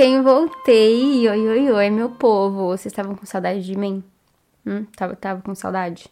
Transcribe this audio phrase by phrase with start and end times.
[0.00, 1.28] quem voltei?
[1.28, 2.68] Oi, oi, oi, meu povo.
[2.68, 4.02] Vocês estavam com saudade de mim?
[4.66, 6.06] Hum, tava, tava com saudade?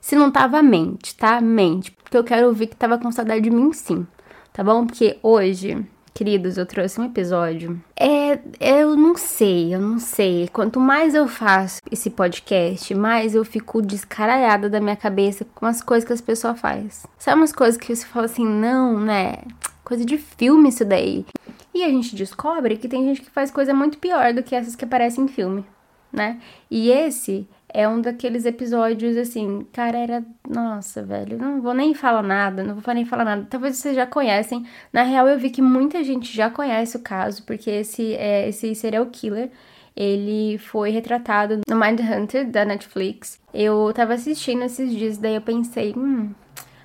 [0.00, 1.40] Se não tava, mente, tá?
[1.40, 1.90] Mente.
[1.90, 4.06] Porque eu quero ouvir que tava com saudade de mim, sim.
[4.52, 4.86] Tá bom?
[4.86, 5.84] Porque hoje,
[6.14, 7.82] queridos, eu trouxe um episódio.
[7.98, 10.48] É, eu não sei, eu não sei.
[10.52, 15.82] Quanto mais eu faço esse podcast, mais eu fico descaralhada da minha cabeça com as
[15.82, 16.88] coisas que as pessoas fazem.
[17.18, 19.38] Sabe umas coisas que você fala assim, não, né?
[19.82, 21.26] Coisa de filme isso daí.
[21.74, 24.76] E a gente descobre que tem gente que faz coisa muito pior do que essas
[24.76, 25.64] que aparecem em filme,
[26.12, 26.40] né?
[26.70, 30.24] E esse é um daqueles episódios assim, cara, era.
[30.48, 33.46] Nossa, velho, não vou nem falar nada, não vou nem falar nada.
[33.50, 34.64] Talvez vocês já conhecem.
[34.92, 38.72] Na real, eu vi que muita gente já conhece o caso, porque esse, é, esse
[38.76, 39.50] serial killer.
[39.96, 43.40] Ele foi retratado no Mindhunter da Netflix.
[43.52, 46.32] Eu tava assistindo esses dias, daí eu pensei, hum,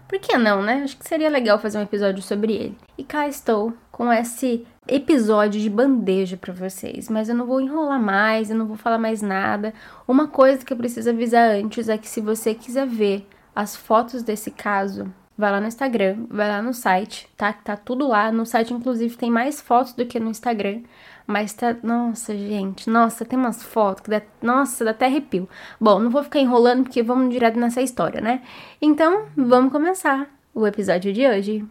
[0.09, 0.81] por que não, né?
[0.83, 2.77] Acho que seria legal fazer um episódio sobre ele.
[2.97, 8.01] E cá estou com esse episódio de bandeja para vocês, mas eu não vou enrolar
[8.01, 9.71] mais, eu não vou falar mais nada.
[10.07, 14.23] Uma coisa que eu preciso avisar antes é que se você quiser ver as fotos
[14.23, 17.53] desse caso, vai lá no Instagram, vai lá no site, tá?
[17.53, 18.31] Tá tudo lá.
[18.31, 20.81] No site, inclusive, tem mais fotos do que no Instagram.
[21.29, 21.75] Mas tá.
[21.83, 22.89] Nossa, gente.
[22.89, 24.19] Nossa, tem umas fotos que dá.
[24.41, 25.47] Nossa, dá até arrepio.
[25.79, 28.41] Bom, não vou ficar enrolando porque vamos direto nessa história, né?
[28.81, 31.63] Então, vamos começar o episódio de hoje.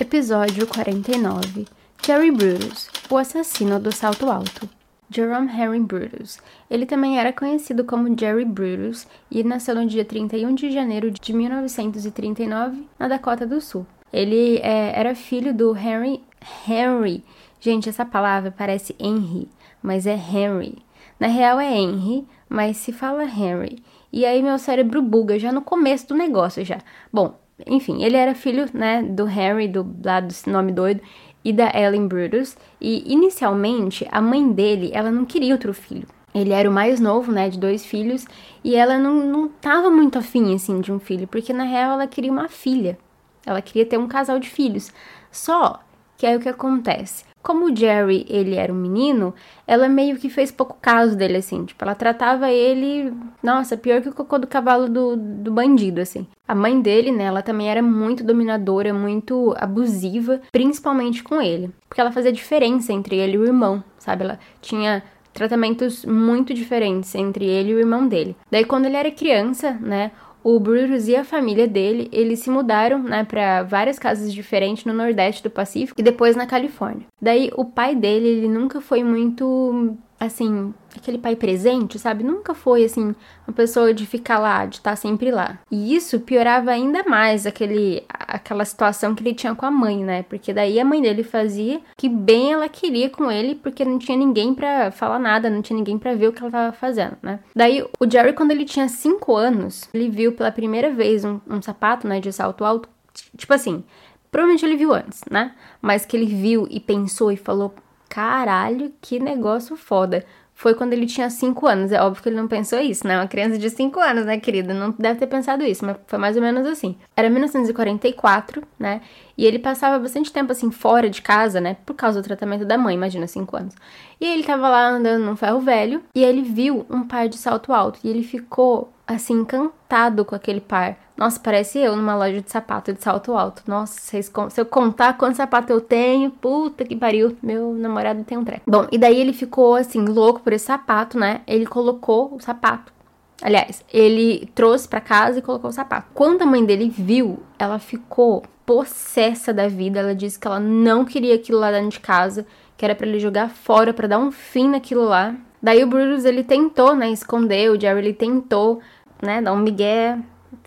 [0.00, 1.66] Episódio 49
[2.02, 4.66] Jerry Brutus, o assassino do salto alto.
[5.10, 6.38] Jerome Henry Brutus.
[6.70, 11.32] Ele também era conhecido como Jerry Brutus e nasceu no dia 31 de janeiro de
[11.34, 13.86] 1939 na Dakota do Sul.
[14.10, 16.22] Ele é, era filho do Henry.
[16.66, 17.22] Henry.
[17.64, 19.48] Gente, essa palavra parece Henry,
[19.80, 20.78] mas é Henry.
[21.20, 23.80] Na real é Henry, mas se fala Henry.
[24.12, 26.78] E aí meu cérebro buga já no começo do negócio já.
[27.12, 31.02] Bom, enfim, ele era filho, né, do Henry, do lado desse nome doido,
[31.44, 36.08] e da Ellen Brutus, e inicialmente a mãe dele, ela não queria outro filho.
[36.34, 38.26] Ele era o mais novo, né, de dois filhos,
[38.64, 42.08] e ela não, não tava muito afim, assim, de um filho, porque na real ela
[42.08, 42.98] queria uma filha.
[43.46, 44.92] Ela queria ter um casal de filhos.
[45.30, 45.78] Só
[46.16, 47.30] que aí o que acontece?
[47.42, 49.34] Como o Jerry, ele era um menino,
[49.66, 51.64] ela meio que fez pouco caso dele, assim.
[51.64, 56.26] Tipo, ela tratava ele, nossa, pior que o cocô do cavalo do, do bandido, assim.
[56.46, 61.70] A mãe dele, né, ela também era muito dominadora, muito abusiva, principalmente com ele.
[61.88, 64.22] Porque ela fazia diferença entre ele e o irmão, sabe?
[64.22, 68.36] Ela tinha tratamentos muito diferentes entre ele e o irmão dele.
[68.50, 70.12] Daí, quando ele era criança, né,
[70.44, 74.92] o Brutus e a família dele, eles se mudaram, né, para várias casas diferentes no
[74.92, 77.06] Nordeste do Pacífico e depois na Califórnia.
[77.20, 79.96] Daí o pai dele, ele nunca foi muito
[80.26, 82.22] assim, aquele pai presente, sabe?
[82.24, 83.14] Nunca foi assim
[83.46, 85.58] uma pessoa de ficar lá, de estar sempre lá.
[85.70, 90.22] E isso piorava ainda mais aquele aquela situação que ele tinha com a mãe, né?
[90.24, 94.16] Porque daí a mãe dele fazia que bem ela queria com ele, porque não tinha
[94.16, 97.40] ninguém para falar nada, não tinha ninguém para ver o que ela tava fazendo, né?
[97.54, 101.60] Daí o Jerry quando ele tinha 5 anos, ele viu pela primeira vez um, um
[101.60, 102.88] sapato, né, de salto alto,
[103.36, 103.84] tipo assim,
[104.30, 105.54] provavelmente ele viu antes, né?
[105.80, 107.74] Mas que ele viu e pensou e falou
[108.12, 110.22] caralho, que negócio foda.
[110.54, 111.92] Foi quando ele tinha 5 anos.
[111.92, 113.16] É óbvio que ele não pensou isso, né?
[113.16, 114.74] Uma criança de 5 anos, né, querida?
[114.74, 116.94] Não deve ter pensado isso, mas foi mais ou menos assim.
[117.16, 119.00] Era 1944, né?
[119.36, 121.78] E ele passava bastante tempo, assim, fora de casa, né?
[121.86, 123.74] Por causa do tratamento da mãe, imagina, 5 anos.
[124.20, 127.72] E ele tava lá andando num ferro velho e ele viu um par de salto
[127.72, 127.98] alto.
[128.04, 130.96] E ele ficou, assim, encantado com aquele par.
[131.16, 133.62] Nossa, parece eu numa loja de sapato de salto alto.
[133.66, 138.44] Nossa, se eu contar quanto sapato eu tenho, puta que pariu, meu namorado tem um
[138.44, 138.62] treco.
[138.66, 141.42] Bom, e daí ele ficou assim, louco por esse sapato, né?
[141.46, 142.92] Ele colocou o sapato.
[143.40, 146.08] Aliás, ele trouxe para casa e colocou o sapato.
[146.14, 149.98] Quando a mãe dele viu, ela ficou possessa da vida.
[150.00, 153.18] Ela disse que ela não queria aquilo lá dentro de casa, que era para ele
[153.18, 155.34] jogar fora para dar um fim naquilo lá.
[155.62, 158.80] Daí o Brutus ele tentou, né, esconder, o Jerry ele tentou,
[159.22, 160.18] né, dar um migué,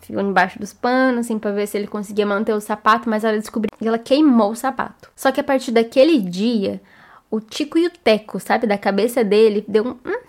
[0.01, 3.37] ficou embaixo dos panos, assim, pra ver se ele conseguia manter o sapato, mas ela
[3.37, 5.09] descobriu que ela queimou o sapato.
[5.15, 6.81] Só que a partir daquele dia,
[7.29, 9.89] o Tico e o Teco, sabe, da cabeça dele, deu um.
[9.89, 10.19] Hum,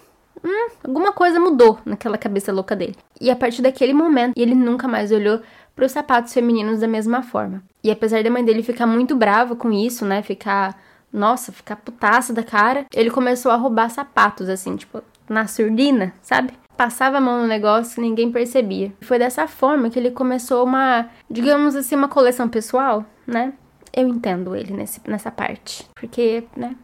[0.44, 2.96] hum, alguma coisa mudou naquela cabeça louca dele.
[3.20, 5.40] E a partir daquele momento, ele nunca mais olhou
[5.74, 7.62] para os sapatos femininos da mesma forma.
[7.84, 10.80] E apesar da mãe dele ficar muito brava com isso, né, ficar,
[11.12, 16.52] nossa, ficar putaça da cara, ele começou a roubar sapatos assim, tipo, na surdina, sabe?
[16.76, 18.92] Passava a mão no negócio e ninguém percebia.
[19.00, 23.52] Foi dessa forma que ele começou uma, digamos assim, uma coleção pessoal, né?
[23.92, 25.88] Eu entendo ele nesse, nessa parte.
[25.94, 26.76] Porque, né?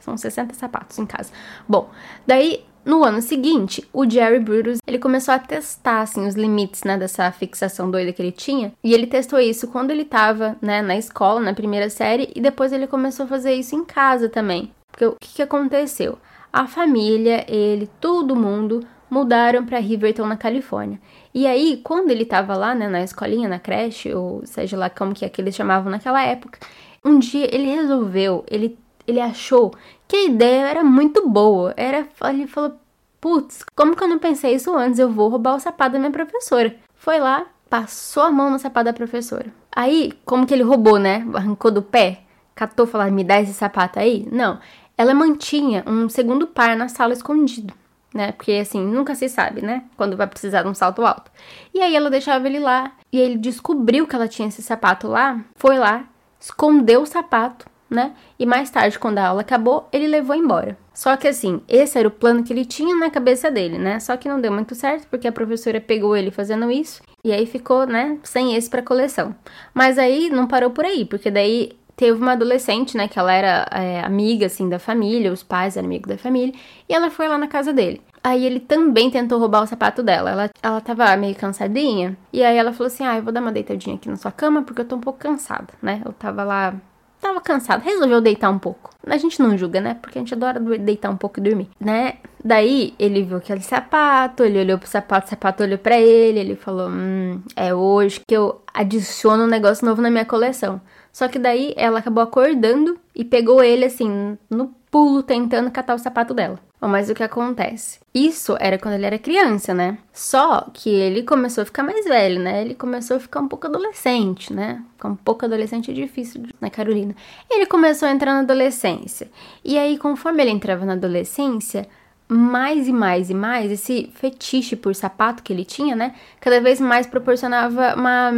[0.00, 1.32] São 60 sapatos em casa.
[1.68, 1.90] Bom,
[2.26, 6.96] daí no ano seguinte, o Jerry Brutus, ele começou a testar, assim, os limites, né,
[6.96, 8.72] dessa fixação doida que ele tinha.
[8.82, 12.72] E ele testou isso quando ele tava, né, na escola, na primeira série, e depois
[12.72, 14.72] ele começou a fazer isso em casa também.
[14.90, 16.18] Porque o que, que aconteceu?
[16.52, 21.00] A família, ele, todo mundo mudaram para Riverton, na Califórnia.
[21.34, 25.14] E aí, quando ele tava lá, né, na escolinha, na creche, ou seja lá como
[25.14, 26.58] que é que eles chamavam naquela época,
[27.04, 29.72] um dia ele resolveu, ele, ele achou
[30.06, 31.74] que a ideia era muito boa.
[31.76, 32.72] Era, ele falou,
[33.20, 34.98] putz, como que eu não pensei isso antes?
[34.98, 36.74] Eu vou roubar o sapato da minha professora.
[36.94, 39.46] Foi lá, passou a mão no sapato da professora.
[39.74, 41.26] Aí, como que ele roubou, né?
[41.34, 42.22] Arrancou do pé,
[42.54, 44.28] catou, falou, me dá esse sapato aí?
[44.30, 44.58] Não,
[44.98, 47.72] ela mantinha um segundo par na sala escondido
[48.14, 48.32] né?
[48.32, 49.84] Porque assim, nunca se sabe, né?
[49.96, 51.30] Quando vai precisar de um salto alto.
[51.72, 55.40] E aí ela deixava ele lá, e ele descobriu que ela tinha esse sapato lá,
[55.56, 56.04] foi lá,
[56.38, 58.12] escondeu o sapato, né?
[58.38, 60.78] E mais tarde, quando a aula acabou, ele levou embora.
[60.94, 63.98] Só que assim, esse era o plano que ele tinha na cabeça dele, né?
[63.98, 67.46] Só que não deu muito certo, porque a professora pegou ele fazendo isso, e aí
[67.46, 69.34] ficou, né, sem esse para coleção.
[69.74, 73.68] Mas aí não parou por aí, porque daí teve uma adolescente, né, que ela era
[73.70, 76.54] é, amiga, assim, da família, os pais eram amigos da família,
[76.88, 78.00] e ela foi lá na casa dele.
[78.24, 80.30] Aí ele também tentou roubar o sapato dela.
[80.30, 82.16] Ela, ela tava meio cansadinha.
[82.32, 84.62] E aí ela falou assim: Ah, eu vou dar uma deitadinha aqui na sua cama
[84.62, 86.02] porque eu tô um pouco cansada, né?
[86.04, 86.74] Eu tava lá.
[87.18, 88.90] Tava cansada, resolveu deitar um pouco.
[89.06, 89.94] A gente não julga, né?
[89.94, 92.14] Porque a gente adora deitar um pouco e dormir, né?
[92.42, 96.56] Daí ele viu aquele sapato, ele olhou pro sapato, o sapato olhou para ele, ele
[96.56, 100.80] falou: Hum, é hoje que eu adiciono um negócio novo na minha coleção.
[101.12, 105.98] Só que daí ela acabou acordando e pegou ele assim, no pulo, tentando catar o
[105.98, 106.58] sapato dela.
[106.80, 108.00] Mas o que acontece?
[108.14, 109.98] Isso era quando ele era criança, né?
[110.12, 112.62] Só que ele começou a ficar mais velho, né?
[112.62, 114.82] Ele começou a ficar um pouco adolescente, né?
[114.96, 117.14] Ficar um pouco adolescente é difícil, né, Carolina?
[117.50, 119.30] Ele começou a entrar na adolescência.
[119.62, 121.86] E aí, conforme ele entrava na adolescência,
[122.26, 126.14] mais e mais e mais, esse fetiche por sapato que ele tinha, né?
[126.40, 128.32] Cada vez mais proporcionava uma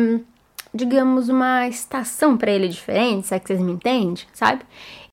[0.74, 4.62] digamos, uma estação para ele diferente, sabe que vocês me entendem, sabe?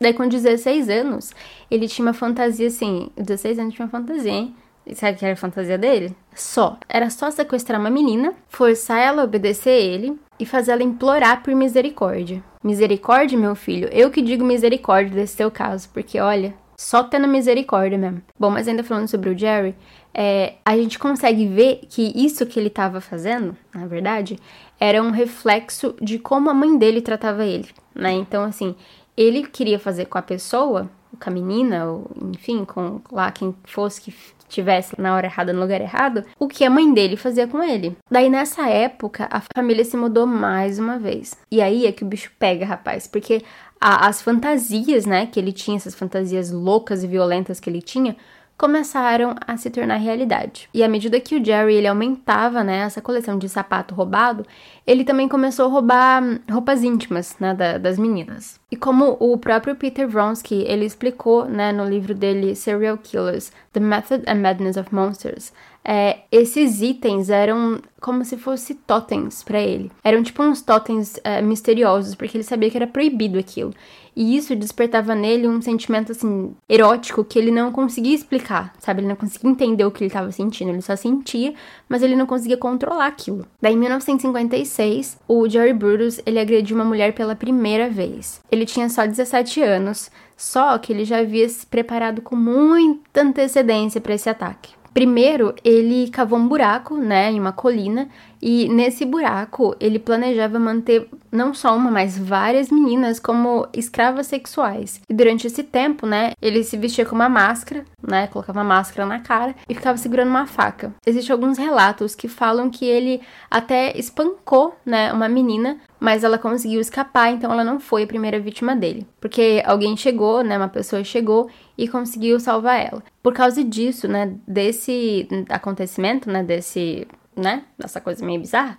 [0.01, 1.31] Daí com 16 anos,
[1.69, 4.55] ele tinha uma fantasia assim, 16 anos tinha uma fantasia, hein?
[4.85, 6.15] E sabe que era a fantasia dele?
[6.33, 6.77] Só.
[6.87, 11.53] Era só sequestrar uma menina, forçar ela a obedecer ele e fazer ela implorar por
[11.53, 12.43] misericórdia.
[12.63, 13.87] Misericórdia, meu filho?
[13.91, 18.21] Eu que digo misericórdia desse seu caso, porque olha, só tendo misericórdia mesmo.
[18.39, 19.75] Bom, mas ainda falando sobre o Jerry,
[20.13, 24.39] é, a gente consegue ver que isso que ele estava fazendo, na verdade,
[24.79, 28.13] era um reflexo de como a mãe dele tratava ele, né?
[28.13, 28.77] Então, assim,
[29.17, 30.89] ele queria fazer com a pessoa,
[31.21, 34.15] com a menina, ou enfim, com lá quem fosse que
[34.47, 37.95] tivesse na hora errada, no lugar errado, o que a mãe dele fazia com ele.
[38.09, 41.37] Daí nessa época, a família se mudou mais uma vez.
[41.51, 43.43] E aí é que o bicho pega, rapaz, porque
[43.79, 48.15] a, as fantasias, né, que ele tinha, essas fantasias loucas e violentas que ele tinha,
[48.59, 50.67] começaram a se tornar realidade.
[50.73, 54.45] E à medida que o Jerry ele aumentava, né, essa coleção de sapato roubado,
[54.85, 58.59] ele também começou a roubar hum, roupas íntimas, né, da, das meninas.
[58.69, 63.79] E como o próprio Peter Vronsky, ele explicou, né, no livro dele Serial Killers: The
[63.79, 69.91] Method and Madness of Monsters, é, esses itens eram como se fossem totens para ele.
[70.03, 73.73] Eram tipo uns totens é, misteriosos, porque ele sabia que era proibido aquilo.
[74.15, 79.01] E isso despertava nele um sentimento assim erótico que ele não conseguia explicar, sabe?
[79.01, 81.53] Ele não conseguia entender o que ele estava sentindo, ele só sentia,
[81.87, 83.45] mas ele não conseguia controlar aquilo.
[83.61, 88.41] Daí em 1956, o Jerry Brutus, ele agrediu uma mulher pela primeira vez.
[88.51, 94.01] Ele tinha só 17 anos, só que ele já havia se preparado com muita antecedência
[94.01, 94.78] para esse ataque.
[94.99, 98.09] Primeiro, ele cavou um buraco, né, em uma colina,
[98.41, 105.01] e nesse buraco ele planejava manter não só uma, mas várias meninas como escravas sexuais.
[105.07, 109.05] E durante esse tempo, né, ele se vestia com uma máscara, né, colocava uma máscara
[109.05, 110.93] na cara e ficava segurando uma faca.
[111.05, 116.79] Existem alguns relatos que falam que ele até espancou, né, uma menina, mas ela conseguiu
[116.79, 121.03] escapar, então ela não foi a primeira vítima dele, porque alguém chegou, né, uma pessoa
[121.03, 123.03] chegou e conseguiu salvar ela.
[123.21, 127.07] Por causa disso, né, desse acontecimento, né, desse,
[127.39, 127.63] né,
[128.03, 128.77] coisa meio bizarra,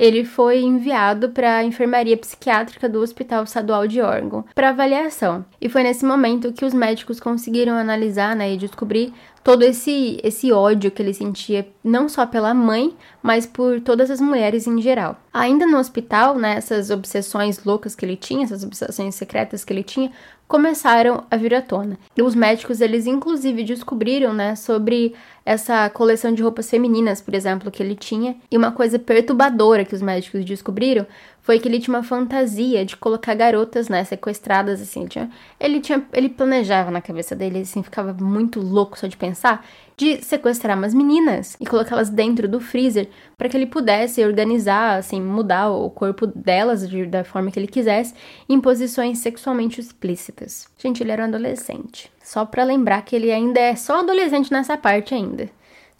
[0.00, 5.44] ele foi enviado para a enfermaria psiquiátrica do Hospital Estadual de Oregon para avaliação.
[5.60, 9.12] E foi nesse momento que os médicos conseguiram analisar né, e descobrir
[9.44, 14.22] todo esse esse ódio que ele sentia não só pela mãe, mas por todas as
[14.22, 15.18] mulheres em geral.
[15.32, 19.82] Ainda no hospital, né, essas obsessões loucas que ele tinha, essas obsessões secretas que ele
[19.82, 20.10] tinha,
[20.50, 21.96] começaram a vir à tona.
[22.20, 25.14] Os médicos, eles inclusive descobriram, né, sobre
[25.46, 28.34] essa coleção de roupas femininas, por exemplo, que ele tinha.
[28.50, 31.06] E uma coisa perturbadora que os médicos descobriram
[31.42, 35.00] foi que ele tinha uma fantasia de colocar garotas, né, sequestradas, assim.
[35.00, 39.16] Ele, tinha, ele, tinha, ele planejava na cabeça dele, assim, ficava muito louco só de
[39.16, 39.64] pensar,
[39.96, 45.20] de sequestrar umas meninas e colocá-las dentro do freezer para que ele pudesse organizar, assim,
[45.20, 48.14] mudar o corpo delas de, da forma que ele quisesse
[48.48, 50.68] em posições sexualmente explícitas.
[50.78, 52.10] Gente, ele era um adolescente.
[52.22, 55.50] Só para lembrar que ele ainda é só adolescente nessa parte ainda.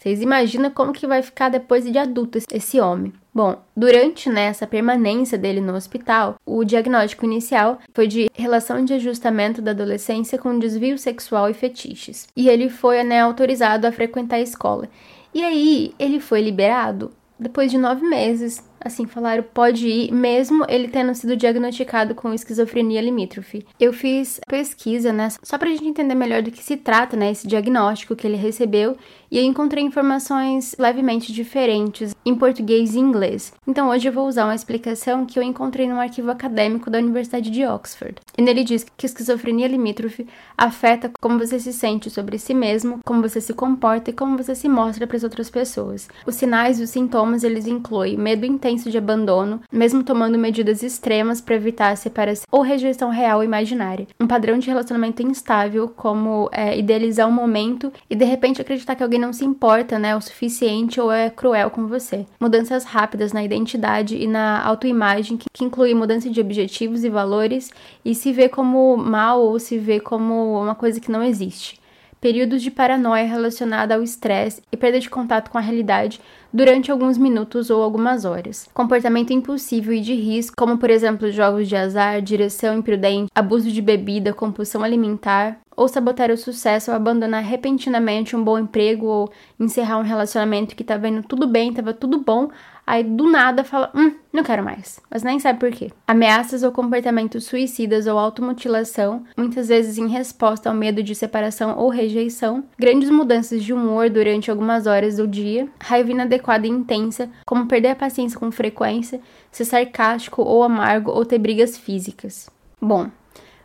[0.01, 3.13] Vocês imaginam como que vai ficar depois de adulto esse homem?
[3.31, 8.95] Bom, durante né, essa permanência dele no hospital, o diagnóstico inicial foi de relação de
[8.95, 12.27] ajustamento da adolescência com desvio sexual e fetiches.
[12.35, 14.89] E ele foi né, autorizado a frequentar a escola.
[15.35, 20.87] E aí, ele foi liberado depois de nove meses Assim, falaram, pode ir, mesmo ele
[20.87, 23.63] tendo sido diagnosticado com esquizofrenia limítrofe.
[23.79, 27.47] Eu fiz pesquisa, né, só pra gente entender melhor do que se trata, né, esse
[27.47, 28.97] diagnóstico que ele recebeu,
[29.29, 33.53] e eu encontrei informações levemente diferentes em português e inglês.
[33.67, 37.49] Então hoje eu vou usar uma explicação que eu encontrei num arquivo acadêmico da Universidade
[37.49, 38.15] de Oxford.
[38.37, 43.21] E nele diz que esquizofrenia limítrofe afeta como você se sente sobre si mesmo, como
[43.21, 46.09] você se comporta e como você se mostra para as outras pessoas.
[46.25, 50.81] Os sinais e os sintomas, eles incluem medo intenso senso de abandono, mesmo tomando medidas
[50.83, 54.07] extremas para evitar a separação ou rejeição real ou imaginária.
[54.19, 59.03] Um padrão de relacionamento instável, como é, idealizar um momento e de repente acreditar que
[59.03, 62.25] alguém não se importa, né, o suficiente ou é cruel com você.
[62.39, 67.71] Mudanças rápidas na identidade e na autoimagem, que, que inclui mudança de objetivos e valores
[68.05, 71.81] e se vê como mal ou se vê como uma coisa que não existe
[72.21, 76.21] períodos de paranoia relacionada ao estresse e perda de contato com a realidade
[76.53, 78.69] durante alguns minutos ou algumas horas.
[78.73, 83.81] Comportamento impulsivo e de risco, como por exemplo jogos de azar, direção imprudente, abuso de
[83.81, 89.97] bebida, compulsão alimentar, ou sabotar o sucesso ou abandonar repentinamente um bom emprego ou encerrar
[89.97, 92.49] um relacionamento que estava indo tudo bem, estava tudo bom,
[92.91, 95.89] aí do nada fala, hum, não quero mais, mas nem sabe por quê.
[96.05, 101.87] Ameaças ou comportamentos suicidas ou automutilação, muitas vezes em resposta ao medo de separação ou
[101.87, 107.65] rejeição, grandes mudanças de humor durante algumas horas do dia, raiva inadequada e intensa, como
[107.65, 112.49] perder a paciência com frequência, ser sarcástico ou amargo ou ter brigas físicas.
[112.81, 113.09] Bom,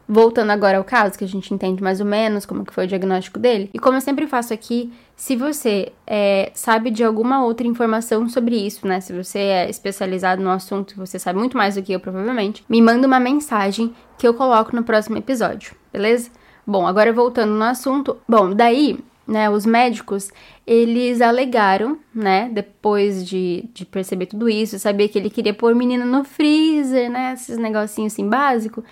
[0.09, 2.89] Voltando agora ao caso, que a gente entende mais ou menos como que foi o
[2.89, 3.69] diagnóstico dele.
[3.75, 8.55] E como eu sempre faço aqui, se você é, sabe de alguma outra informação sobre
[8.55, 9.01] isso, né?
[9.01, 12.81] Se você é especializado no assunto, você sabe muito mais do que eu, provavelmente, me
[12.81, 16.31] manda uma mensagem que eu coloco no próximo episódio, beleza?
[16.65, 18.17] Bom, agora voltando no assunto.
[18.29, 20.31] Bom, daí, né, os médicos,
[20.65, 25.77] eles alegaram, né, depois de, de perceber tudo isso, saber que ele queria pôr o
[25.77, 28.85] menino no freezer, né, esses negocinhos assim básicos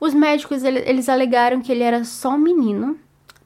[0.00, 2.96] os médicos eles alegaram que ele era só um menino,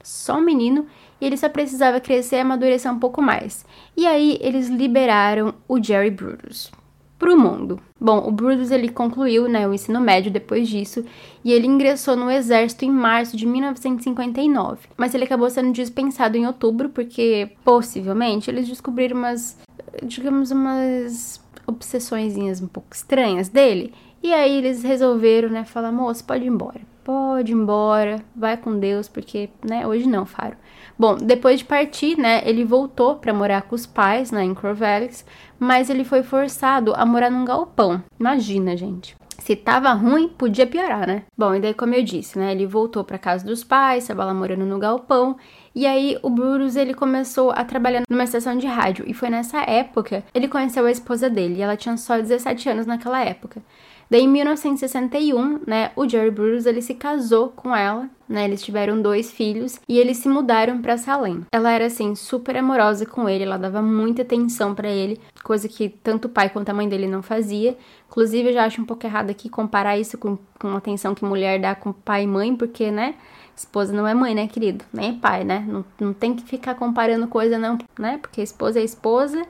[0.01, 0.87] só um menino,
[1.19, 3.65] e ele só precisava crescer e amadurecer um pouco mais.
[3.95, 6.71] E aí eles liberaram o Jerry Brutus
[7.17, 7.79] para o mundo.
[7.99, 11.03] Bom, o Brutus ele concluiu né, o ensino médio depois disso
[11.43, 14.89] e ele ingressou no exército em março de 1959.
[14.97, 19.57] Mas ele acabou sendo dispensado em outubro porque possivelmente eles descobriram umas,
[20.03, 23.93] digamos, umas obsessõezinhas um pouco estranhas dele
[24.25, 26.81] e aí eles resolveram, né, falar, moço, pode ir embora.
[27.03, 30.57] Pode ir embora, vai com Deus, porque, né, hoje não, Faro.
[30.97, 35.23] Bom, depois de partir, né, ele voltou para morar com os pais, né, em Corvallis,
[35.59, 38.03] mas ele foi forçado a morar num galpão.
[38.19, 39.15] Imagina, gente.
[39.37, 41.23] Se tava ruim, podia piorar, né?
[41.37, 42.51] Bom, e daí, como eu disse, né?
[42.51, 45.37] Ele voltou para casa dos pais, estava lá morando no galpão.
[45.75, 49.03] E aí, o Brutus, ele começou a trabalhar numa estação de rádio.
[49.07, 51.55] E foi nessa época ele conheceu a esposa dele.
[51.57, 53.61] E ela tinha só 17 anos naquela época.
[54.09, 58.45] Daí, em 1961, né, o Jerry Bruce ele se casou com ela, né?
[58.45, 61.45] Eles tiveram dois filhos e eles se mudaram para Salem.
[61.51, 65.89] Ela era assim super amorosa com ele, ela dava muita atenção para ele, coisa que
[65.89, 67.77] tanto o pai quanto a mãe dele não fazia.
[68.09, 71.25] Inclusive, eu já acho um pouco errado aqui comparar isso com, com a atenção que
[71.25, 73.15] mulher dá com pai e mãe, porque, né?
[73.55, 74.83] Esposa não é mãe, né, querido?
[74.91, 75.65] Nem é pai, né?
[75.67, 78.17] Não, não tem que ficar comparando coisa, não, né?
[78.21, 79.45] Porque esposa é esposa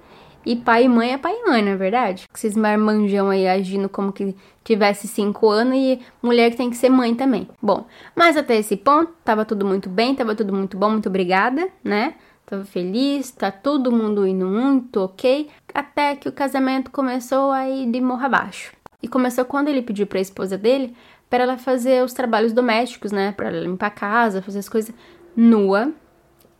[0.46, 2.25] e pai e mãe é pai e mãe, não é verdade?
[2.34, 6.90] Esses marmanjão aí agindo como que tivesse cinco anos e mulher que tem que ser
[6.90, 7.48] mãe também.
[7.62, 7.86] Bom,
[8.16, 12.16] mas até esse ponto, tava tudo muito bem, tava tudo muito bom, muito obrigada, né?
[12.46, 17.90] Tava feliz, tá todo mundo indo muito ok, até que o casamento começou a ir
[17.90, 18.72] de morro abaixo.
[19.02, 20.96] E começou quando ele pediu pra esposa dele
[21.30, 23.32] para ela fazer os trabalhos domésticos, né?
[23.32, 24.94] Para limpar a casa, fazer as coisas
[25.36, 25.92] nua,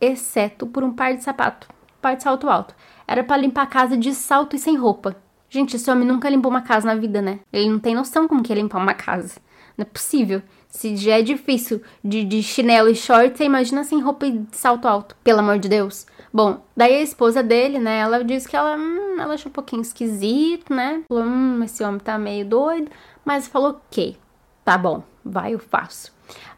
[0.00, 1.68] exceto por um par de sapato,
[2.00, 2.74] par de salto alto.
[3.06, 5.16] Era para limpar a casa de salto e sem roupa.
[5.48, 7.40] Gente, esse homem nunca limpou uma casa na vida, né?
[7.52, 9.40] Ele não tem noção como que é limpar uma casa.
[9.76, 10.42] Não é possível.
[10.68, 14.86] Se já é difícil de, de chinelo e short, você imagina sem roupa e salto
[14.86, 15.16] alto.
[15.22, 16.06] Pelo amor de Deus.
[16.32, 19.82] Bom, daí a esposa dele, né, ela disse que ela, hum, ela achou um pouquinho
[19.82, 21.02] esquisito, né?
[21.08, 22.90] Falou, hum, esse homem tá meio doido.
[23.24, 24.16] Mas falou, ok,
[24.64, 26.15] tá bom, vai, eu faço.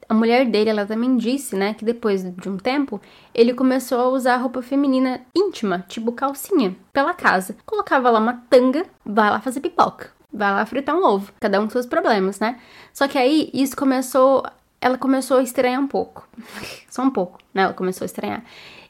[0.08, 2.98] A mulher dele, ela também disse, né, que depois de um tempo,
[3.34, 7.54] ele começou a usar roupa feminina íntima, tipo calcinha, pela casa.
[7.66, 11.64] Colocava lá uma tanga, vai lá fazer pipoca, vai lá fritar um ovo, cada um
[11.64, 12.58] com seus problemas, né?
[12.90, 14.42] Só que aí isso começou,
[14.80, 16.26] ela começou a estranhar um pouco,
[16.88, 17.64] só um pouco, né?
[17.64, 18.42] Ela começou a estranhar.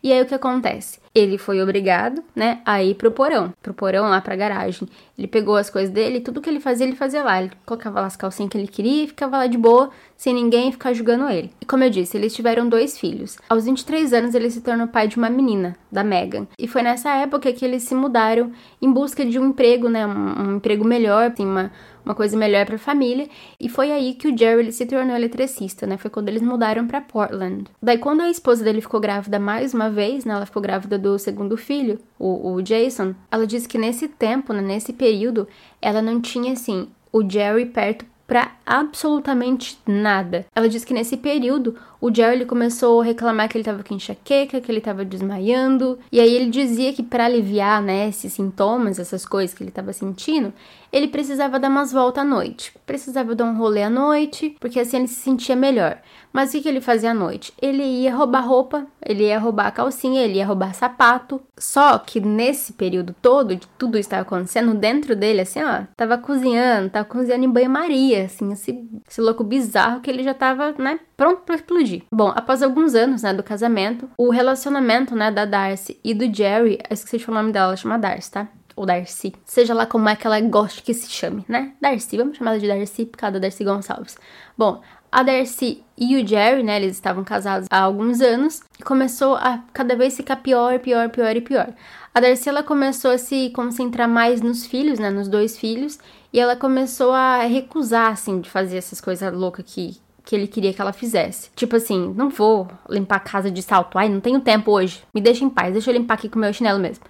[0.02, 1.00] E aí o que acontece?
[1.14, 4.88] Ele foi obrigado, né, a ir pro porão, pro porão lá pra garagem.
[5.16, 7.42] Ele pegou as coisas dele, tudo que ele fazia, ele fazia lá.
[7.42, 10.70] Ele colocava lá as calcinhas que ele queria e ficava lá de boa, sem ninguém
[10.70, 11.50] ficar julgando ele.
[11.60, 13.36] E como eu disse, eles tiveram dois filhos.
[13.48, 16.46] Aos 23 anos, ele se tornou pai de uma menina, da Megan.
[16.56, 20.42] E foi nessa época que eles se mudaram em busca de um emprego, né, um,
[20.42, 21.72] um emprego melhor, assim, uma
[22.08, 23.28] uma coisa melhor para a família,
[23.60, 25.98] e foi aí que o Jerry se tornou eletricista, né?
[25.98, 27.64] Foi quando eles mudaram para Portland.
[27.82, 30.32] Daí quando a esposa dele ficou grávida mais uma vez, né?
[30.32, 33.14] Ela ficou grávida do segundo filho, o, o Jason.
[33.30, 35.46] Ela disse que nesse tempo, né, nesse período,
[35.82, 40.44] ela não tinha assim o Jerry perto para absolutamente nada.
[40.54, 44.60] Ela diz que nesse período o Jerry começou a reclamar que ele tava com enxaqueca,
[44.60, 49.26] que ele tava desmaiando, e aí ele dizia que para aliviar, né, esses sintomas, essas
[49.26, 50.52] coisas que ele tava sentindo,
[50.92, 52.72] ele precisava dar umas voltas à noite.
[52.86, 55.98] Precisava dar um rolê à noite, porque assim ele se sentia melhor.
[56.32, 57.52] Mas o que, que ele fazia à noite?
[57.60, 61.40] Ele ia roubar roupa, ele ia roubar calcinha, ele ia roubar sapato.
[61.58, 66.90] Só que nesse período todo, de tudo estava acontecendo, dentro dele, assim, ó, tava cozinhando,
[66.90, 71.42] tava cozinhando em banho-maria, assim, esse, esse louco bizarro que ele já tava, né, pronto
[71.42, 72.04] para explodir.
[72.10, 76.78] Bom, após alguns anos, né, do casamento, o relacionamento, né, da Darcy e do Jerry,
[76.88, 78.48] esqueci o nome dela, ela chama Darcy, tá?
[78.76, 81.72] ou Darcy, seja lá como é que ela goste que se chame, né?
[81.80, 84.16] Darcy, vamos chamar ela de Darcy por causa da Darcy Gonçalves.
[84.56, 89.34] Bom, a Darcy e o Jerry, né, eles estavam casados há alguns anos e começou
[89.34, 91.74] a cada vez ficar pior, pior, pior e pior.
[92.14, 95.98] A Darcy ela começou a se concentrar mais nos filhos, né, nos dois filhos,
[96.32, 99.96] e ela começou a recusar assim de fazer essas coisas loucas que
[100.28, 101.48] que ele queria que ela fizesse.
[101.56, 103.96] Tipo assim, não vou limpar a casa de salto.
[103.96, 105.02] Ai, não tenho tempo hoje.
[105.14, 105.72] Me deixa em paz.
[105.72, 107.02] Deixa eu limpar aqui com o meu chinelo mesmo.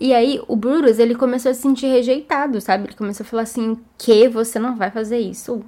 [0.00, 2.84] E aí o Brutus, ele começou a se sentir rejeitado, sabe?
[2.84, 5.62] Ele começou a falar assim, que você não vai fazer isso,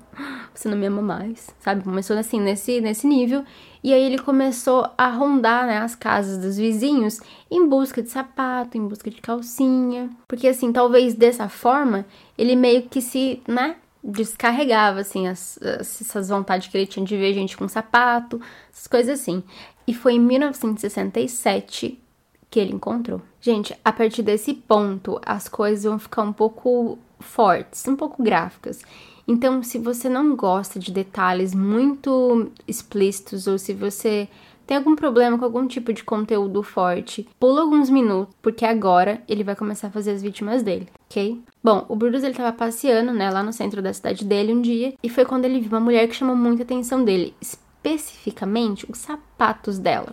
[0.54, 1.84] você não me ama mais, sabe?
[1.84, 3.44] Começou assim, nesse, nesse nível.
[3.84, 8.78] E aí ele começou a rondar, né, as casas dos vizinhos em busca de sapato,
[8.78, 10.08] em busca de calcinha.
[10.26, 12.06] Porque assim, talvez dessa forma,
[12.38, 17.16] ele meio que se, né, descarregava, assim, as, as, essas vontades que ele tinha de
[17.16, 18.40] ver gente com sapato,
[18.72, 19.42] essas coisas assim.
[19.86, 22.00] E foi em 1967
[22.48, 23.20] que ele encontrou.
[23.40, 28.82] Gente, a partir desse ponto, as coisas vão ficar um pouco fortes, um pouco gráficas.
[29.26, 34.28] Então, se você não gosta de detalhes muito explícitos ou se você
[34.66, 39.44] tem algum problema com algum tipo de conteúdo forte, pula alguns minutos, porque agora ele
[39.44, 41.40] vai começar a fazer as vítimas dele, ok?
[41.62, 44.94] Bom, o Brutus ele tava passeando, né, lá no centro da cidade dele um dia,
[45.02, 49.78] e foi quando ele viu uma mulher que chamou muita atenção dele, especificamente os sapatos
[49.78, 50.12] dela.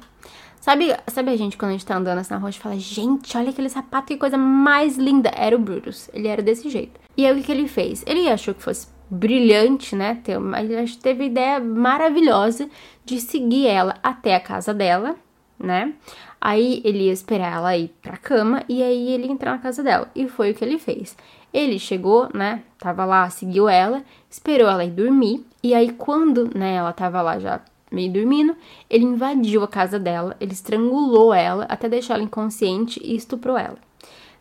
[0.64, 3.38] Sabe, sabe a gente quando a gente tá andando assim na rua e fala, gente,
[3.38, 5.30] olha aquele sapato, que coisa mais linda.
[5.36, 6.10] Era o Brutus.
[6.14, 7.02] Ele era desse jeito.
[7.18, 8.02] E aí o que, que ele fez?
[8.08, 10.22] Ele achou que fosse brilhante, né?
[10.60, 12.70] Ele teve a ideia maravilhosa
[13.06, 15.16] de seguir ela até a casa dela,
[15.60, 15.94] né?
[16.42, 20.10] Aí ele ia esperar ela ir pra cama e aí ele entrar na casa dela.
[20.14, 21.16] E foi o que ele fez.
[21.54, 22.64] Ele chegou, né?
[22.80, 25.46] Tava lá, seguiu ela, esperou ela ir dormir.
[25.62, 28.56] E aí, quando, né, ela tava lá já meio dormindo,
[28.90, 33.78] ele invadiu a casa dela, ele estrangulou ela até deixá-la inconsciente e estuprou ela.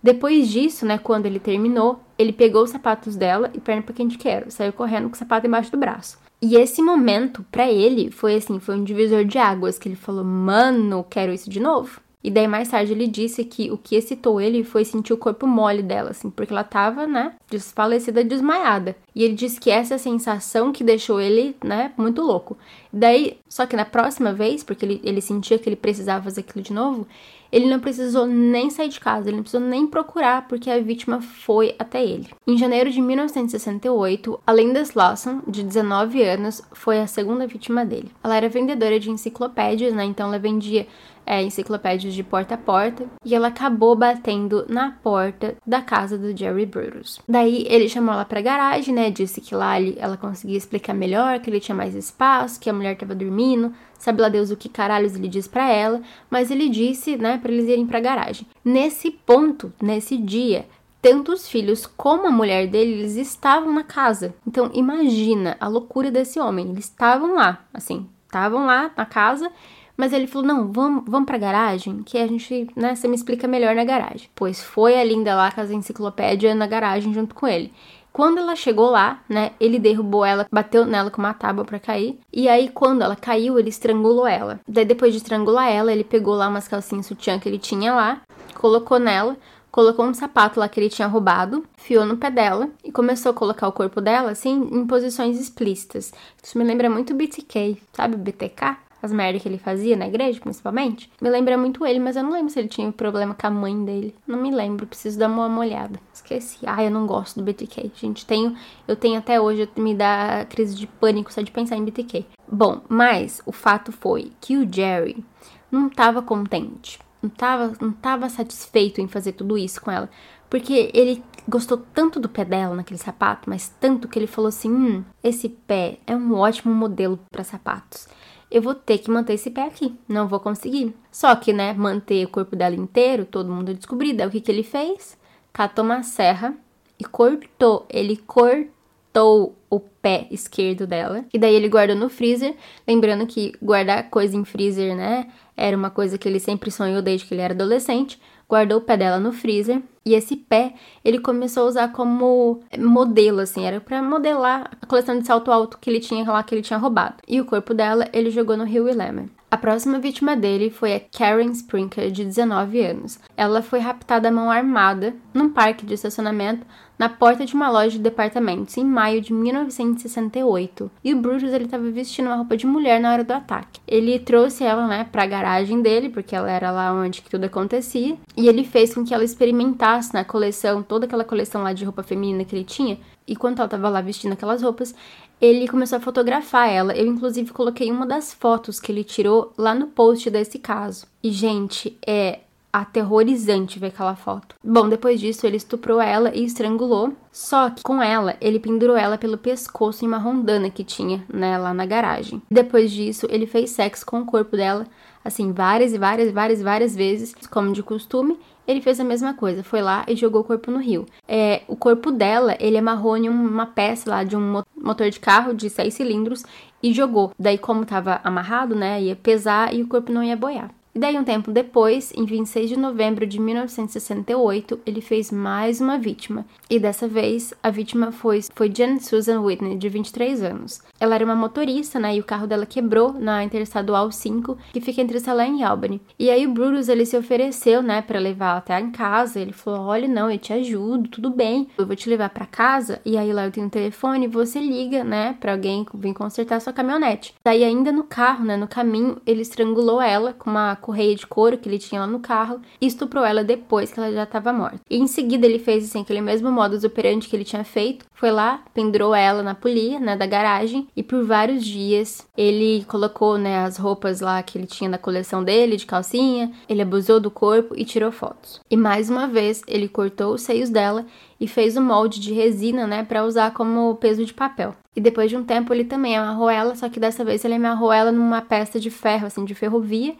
[0.03, 4.19] Depois disso, né, quando ele terminou, ele pegou os sapatos dela e perna pra quente
[4.19, 6.19] quero, saiu correndo com o sapato embaixo do braço.
[6.41, 10.25] E esse momento, para ele, foi assim, foi um divisor de águas, que ele falou,
[10.25, 12.01] mano, quero isso de novo.
[12.23, 15.47] E daí mais tarde ele disse que o que excitou ele foi sentir o corpo
[15.47, 18.97] mole dela, assim, porque ela tava, né, desfalecida, desmaiada.
[19.15, 22.57] E ele disse que essa sensação que deixou ele, né, muito louco.
[22.93, 26.63] Daí, só que na próxima vez, porque ele, ele sentia que ele precisava fazer aquilo
[26.63, 27.07] de novo,
[27.53, 31.21] ele não precisou nem sair de casa, ele não precisou nem procurar, porque a vítima
[31.21, 32.29] foi até ele.
[32.47, 38.11] Em janeiro de 1968, a Linda Lawson, de 19 anos, foi a segunda vítima dele.
[38.25, 40.05] Ela era vendedora de enciclopédias, né?
[40.05, 40.87] Então ela vendia
[41.27, 46.37] é, enciclopédias de porta a porta e ela acabou batendo na porta da casa do
[46.37, 47.21] Jerry Brutus.
[47.29, 49.11] Daí ele chamou ela pra garagem, né?
[49.11, 52.97] Disse que lá ela conseguia explicar melhor, que ele tinha mais espaço, que a mulher
[52.97, 57.17] tava dormindo, sabe lá Deus o que caralhos ele disse para ela, mas ele disse,
[57.17, 58.47] né, para eles irem pra garagem.
[58.65, 60.67] Nesse ponto, nesse dia,
[61.01, 64.35] tanto os filhos como a mulher dele, eles estavam na casa.
[64.47, 66.71] Então, imagina a loucura desse homem.
[66.71, 69.51] Eles estavam lá, assim, estavam lá na casa
[69.97, 73.47] mas ele falou: não, vamos, vamos pra garagem, que a gente, né, você me explica
[73.47, 74.29] melhor na garagem.
[74.35, 77.73] Pois foi a Linda lá com as enciclopédias na garagem junto com ele.
[78.13, 82.19] Quando ela chegou lá, né, ele derrubou ela, bateu nela com uma tábua para cair.
[82.31, 84.61] E aí, quando ela caiu, ele estrangulou ela.
[84.69, 88.21] Daí, depois de estrangular ela, ele pegou lá umas calcinhas sutiã que ele tinha lá,
[88.55, 89.35] colocou nela,
[89.71, 93.35] colocou um sapato lá que ele tinha roubado, fiou no pé dela e começou a
[93.35, 96.13] colocar o corpo dela, assim, em posições explícitas.
[96.43, 98.77] Isso me lembra muito BTK, sabe BTK?
[99.03, 102.31] As merdas que ele fazia na igreja, principalmente, me lembra muito ele, mas eu não
[102.31, 104.15] lembro se ele tinha problema com a mãe dele.
[104.25, 105.99] Não me lembro, preciso dar uma olhada.
[106.15, 106.61] Esqueci.
[106.65, 107.91] Ai, eu não gosto do BTK.
[107.97, 111.85] Gente, tenho, eu tenho até hoje, me dá crise de pânico só de pensar em
[111.85, 112.27] BTK.
[112.51, 115.25] Bom, mas o fato foi que o Jerry
[115.69, 117.01] não tava contente.
[117.21, 120.09] Não tava, não tava satisfeito em fazer tudo isso com ela.
[120.49, 124.71] Porque ele gostou tanto do pé dela naquele sapato, mas tanto que ele falou assim:
[124.71, 128.07] hum, esse pé é um ótimo modelo para sapatos
[128.53, 130.95] eu vou ter que manter esse pé aqui, não vou conseguir.
[131.11, 134.15] Só que, né, manter o corpo dela inteiro, todo mundo descobriu.
[134.15, 135.19] Daí o que, que ele fez?
[135.53, 136.55] Catou uma serra
[136.99, 137.87] e cortou.
[137.88, 141.25] Ele cortou o pé esquerdo dela.
[141.33, 142.55] E daí ele guardou no freezer.
[142.87, 147.27] Lembrando que guardar coisa em freezer, né, era uma coisa que ele sempre sonhou desde
[147.27, 148.21] que ele era adolescente
[148.53, 153.41] guardou o pé dela no freezer e esse pé ele começou a usar como modelo,
[153.41, 156.62] assim, era para modelar a coleção de salto alto que ele tinha lá que ele
[156.62, 157.17] tinha roubado.
[157.27, 159.31] E o corpo dela ele jogou no rio Willamette.
[159.53, 163.21] A próxima vítima dele foi a Karen Sprinker, de 19 anos.
[163.37, 166.67] Ela foi raptada à mão armada num parque de estacionamento
[166.99, 170.91] na porta de uma loja de departamentos em maio de 1968.
[171.03, 173.81] E o Brutus ele estava vestindo uma roupa de mulher na hora do ataque.
[173.88, 177.45] Ele trouxe ela, né, para a garagem dele, porque ela era lá onde que tudo
[177.45, 181.85] acontecia, e ele fez com que ela experimentasse na coleção, toda aquela coleção lá de
[181.85, 182.99] roupa feminina que ele tinha.
[183.27, 184.95] E quando ela estava lá vestindo aquelas roupas,
[185.41, 186.95] ele começou a fotografar ela.
[186.95, 191.07] Eu, inclusive, coloquei uma das fotos que ele tirou lá no post desse caso.
[191.23, 192.41] E, gente, é
[192.73, 194.57] aterrorizante ver aquela foto.
[194.65, 197.13] Bom, depois disso, ele estuprou ela e estrangulou.
[197.31, 201.59] Só que com ela, ele pendurou ela pelo pescoço em uma rondana que tinha né,
[201.59, 202.41] lá na garagem.
[202.51, 204.87] Depois disso, ele fez sexo com o corpo dela,
[205.25, 209.35] assim, várias e várias e várias várias vezes, como de costume, ele fez a mesma
[209.35, 211.07] coisa, foi lá e jogou o corpo no rio.
[211.27, 215.53] É, o corpo dela, ele amarrou em uma peça lá de um motor de carro
[215.53, 216.45] de seis cilindros
[216.83, 217.33] e jogou.
[217.39, 220.71] Daí, como tava amarrado, né, ia pesar e o corpo não ia boiar.
[220.95, 225.97] E daí, um tempo depois, em 26 de novembro de 1968, ele fez mais uma
[225.97, 226.45] vítima.
[226.69, 230.83] E dessa vez, a vítima foi, foi Jen Susan Whitney, de 23 anos.
[231.01, 232.17] Ela era uma motorista, né?
[232.17, 235.99] E o carro dela quebrou na Interestadual 5, que fica entre Salem e Albany.
[236.19, 239.41] E aí o Brutus, ele se ofereceu, né, para levar até em casa.
[239.41, 241.69] Ele falou: Olha, não, eu te ajudo, tudo bem.
[241.79, 243.01] Eu vou te levar para casa.
[243.03, 246.73] E aí lá eu tenho um telefone, você liga, né, para alguém vir consertar sua
[246.75, 247.35] caminhonete.
[247.43, 251.57] Daí, ainda no carro, né, no caminho, ele estrangulou ela com uma correia de couro
[251.57, 254.81] que ele tinha lá no carro e estuprou ela depois que ela já estava morta.
[254.90, 258.31] E em seguida ele fez assim aquele mesmo modus operandi que ele tinha feito, foi
[258.31, 263.64] lá, pendurou ela na polia, né, da garagem e por vários dias ele colocou, né,
[263.64, 267.75] as roupas lá que ele tinha na coleção dele de calcinha, ele abusou do corpo
[267.77, 268.61] e tirou fotos.
[268.71, 271.07] E mais uma vez ele cortou os seios dela
[271.40, 274.75] e fez um molde de resina, né, para usar como peso de papel.
[274.95, 277.92] E depois de um tempo ele também amarrou ela, só que dessa vez ele amarrou
[277.92, 280.14] ela numa peça de ferro, assim, de ferrovia,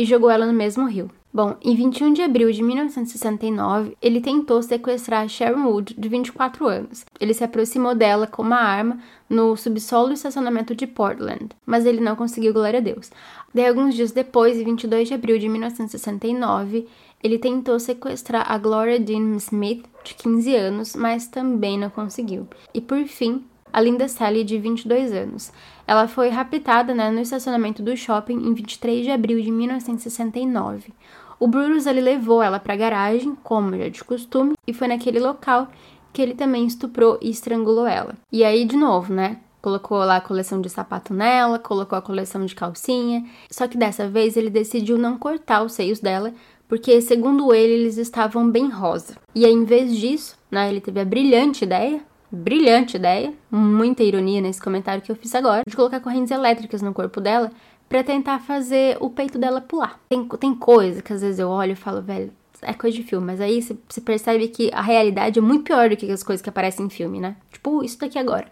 [0.00, 1.10] e jogou ela no mesmo rio.
[1.30, 7.04] Bom, em 21 de abril de 1969, ele tentou sequestrar Sharon Wood, de 24 anos.
[7.20, 12.00] Ele se aproximou dela com uma arma no subsolo do estacionamento de Portland, mas ele
[12.00, 13.10] não conseguiu, glória a Deus.
[13.54, 16.88] Daí, alguns dias depois, em 22 de abril de 1969,
[17.22, 22.48] ele tentou sequestrar a Gloria Dean Smith, de 15 anos, mas também não conseguiu.
[22.72, 25.52] E por fim, a Linda Sally, de 22 anos.
[25.86, 30.92] Ela foi raptada né, no estacionamento do shopping em 23 de abril de 1969.
[31.38, 35.18] O Brutus ele levou ela para a garagem, como já de costume, e foi naquele
[35.18, 35.68] local
[36.12, 38.14] que ele também estuprou e estrangulou ela.
[38.30, 39.38] E aí, de novo, né?
[39.62, 43.24] Colocou lá a coleção de sapato nela, colocou a coleção de calcinha.
[43.50, 46.32] Só que dessa vez ele decidiu não cortar os seios dela,
[46.68, 49.16] porque, segundo ele, eles estavam bem rosa.
[49.34, 54.40] E aí, em vez disso, né, ele teve a brilhante ideia brilhante ideia, muita ironia
[54.40, 57.50] nesse comentário que eu fiz agora, de colocar correntes elétricas no corpo dela
[57.88, 59.98] para tentar fazer o peito dela pular.
[60.08, 63.26] Tem, tem coisa que às vezes eu olho e falo, velho, é coisa de filme,
[63.26, 66.48] mas aí você percebe que a realidade é muito pior do que as coisas que
[66.48, 67.36] aparecem em filme, né?
[67.50, 68.46] Tipo, isso daqui agora.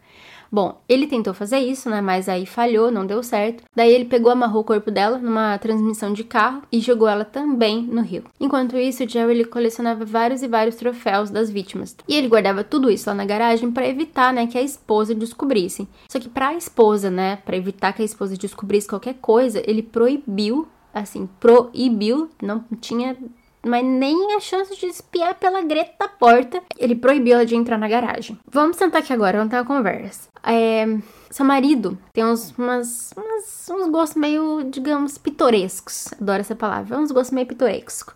[0.50, 2.00] Bom, ele tentou fazer isso, né?
[2.00, 3.64] Mas aí falhou, não deu certo.
[3.74, 7.82] Daí ele pegou, amarrou o corpo dela numa transmissão de carro e jogou ela também
[7.82, 8.24] no rio.
[8.40, 11.96] Enquanto isso, Jerry ele colecionava vários e vários troféus das vítimas.
[12.06, 15.88] E ele guardava tudo isso lá na garagem para evitar, né, que a esposa descobrisse.
[16.08, 19.82] Só que para a esposa, né, para evitar que a esposa descobrisse qualquer coisa, ele
[19.82, 23.16] proibiu assim, proibiu, não tinha
[23.64, 26.62] mas nem a chance de espiar pela greta da porta.
[26.78, 28.38] Ele proibiu ela de entrar na garagem.
[28.50, 30.27] Vamos sentar aqui agora, vamos ter uma conversa.
[30.42, 30.86] É,
[31.30, 36.08] seu marido tem uns, umas, umas, uns gostos meio, digamos, pitorescos.
[36.20, 36.98] Adoro essa palavra.
[36.98, 38.14] Uns gostos meio pitorescos.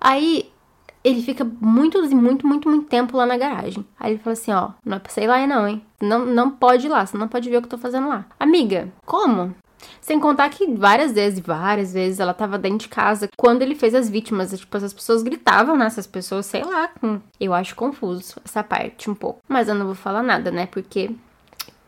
[0.00, 0.50] Aí
[1.04, 3.84] ele fica muito, muito, muito, muito tempo lá na garagem.
[3.98, 5.84] Aí ele fala assim: ó, não é pra sair lá não, hein?
[6.00, 8.24] Não, não pode ir lá, você não pode ver o que eu tô fazendo lá.
[8.38, 9.54] Amiga, como?
[10.00, 13.94] Sem contar que várias vezes, várias vezes, ela tava dentro de casa quando ele fez
[13.94, 14.56] as vítimas.
[14.56, 15.86] Tipo, as pessoas gritavam, né?
[15.86, 16.90] Essas pessoas, sei lá.
[17.40, 19.40] Eu acho confuso essa parte um pouco.
[19.48, 20.66] Mas eu não vou falar nada, né?
[20.66, 21.10] Porque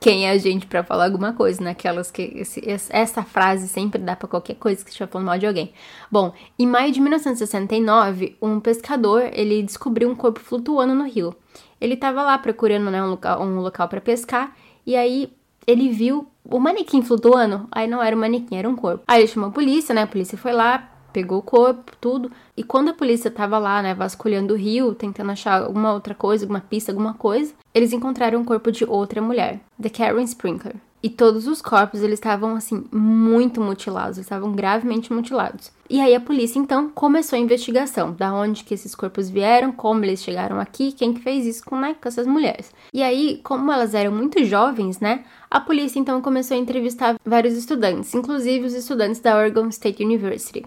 [0.04, 2.12] quem é a gente para falar alguma coisa, naquelas né?
[2.12, 5.72] que esse, essa frase sempre dá para qualquer coisa que estiver falando mal de alguém.
[6.12, 11.34] Bom, em maio de 1969, um pescador ele descobriu um corpo flutuando no rio.
[11.80, 14.54] Ele estava lá procurando né, um local, um local para pescar
[14.86, 15.32] e aí
[15.66, 17.66] ele viu o manequim flutuando.
[17.72, 19.04] Aí não era um manequim, era um corpo.
[19.08, 20.02] Aí ele chamou a polícia, né?
[20.02, 22.30] A polícia foi lá, pegou o corpo, tudo.
[22.56, 26.44] E quando a polícia tava lá, né, vasculhando o rio, tentando achar alguma outra coisa,
[26.44, 30.74] alguma pista, alguma coisa, eles encontraram o corpo de outra mulher, The Karen Sprinkler.
[31.04, 35.70] E todos os corpos, eles estavam, assim, muito mutilados, estavam gravemente mutilados.
[35.90, 38.12] E aí a polícia, então, começou a investigação.
[38.12, 41.76] Da onde que esses corpos vieram, como eles chegaram aqui, quem que fez isso com,
[41.76, 42.72] né, com essas mulheres.
[42.90, 47.52] E aí, como elas eram muito jovens, né, a polícia, então, começou a entrevistar vários
[47.52, 50.64] estudantes, inclusive os estudantes da Oregon State University.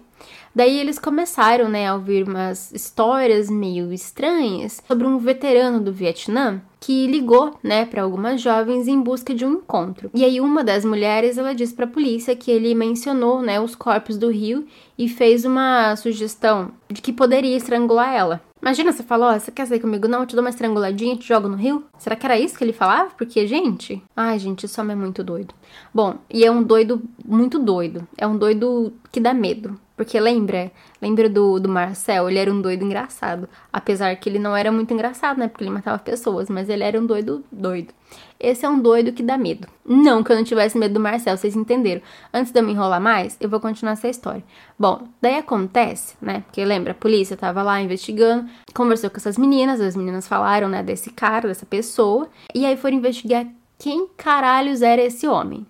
[0.54, 6.60] Daí eles começaram, né, a ouvir umas histórias meio estranhas sobre um veterano do Vietnã
[6.80, 10.10] que ligou, né, para algumas jovens em busca de um encontro.
[10.14, 13.74] E aí uma das mulheres, ela disse para a polícia que ele mencionou, né, os
[13.74, 18.40] corpos do rio e fez uma sugestão de que poderia estrangular ela.
[18.60, 20.08] Imagina, você falou, oh, você quer sair comigo?
[20.08, 21.84] Não, eu te dou uma estranguladinha te jogo no rio?
[21.96, 23.10] Será que era isso que ele falava?
[23.16, 24.02] Porque, gente...
[24.16, 25.54] Ai, gente, esse homem é muito doido.
[25.94, 28.06] Bom, e é um doido muito doido.
[28.16, 29.78] É um doido que dá medo.
[29.98, 30.70] Porque lembra?
[31.02, 32.30] Lembra do, do Marcel?
[32.30, 33.48] Ele era um doido engraçado.
[33.72, 35.48] Apesar que ele não era muito engraçado, né?
[35.48, 37.92] Porque ele matava pessoas, mas ele era um doido doido.
[38.38, 39.66] Esse é um doido que dá medo.
[39.84, 42.00] Não que eu não tivesse medo do Marcel, vocês entenderam.
[42.32, 44.44] Antes de eu me enrolar mais, eu vou continuar essa história.
[44.78, 46.44] Bom, daí acontece, né?
[46.46, 50.80] Porque lembra, a polícia tava lá investigando, conversou com essas meninas, as meninas falaram, né,
[50.80, 53.44] desse cara, dessa pessoa, e aí foram investigar
[53.76, 55.66] quem caralhos era esse homem.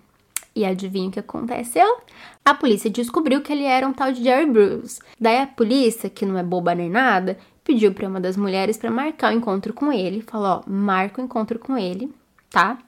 [0.55, 1.97] E adivinha o que aconteceu?
[2.49, 4.99] A polícia descobriu que ele era um tal de Jerry Bruce.
[5.21, 8.89] Daí a polícia, que não é boba nem nada, pediu para uma das mulheres para
[8.89, 10.21] marcar o encontro com ele.
[10.21, 12.11] Falou: ó, marca o encontro com ele,
[12.49, 12.79] tá?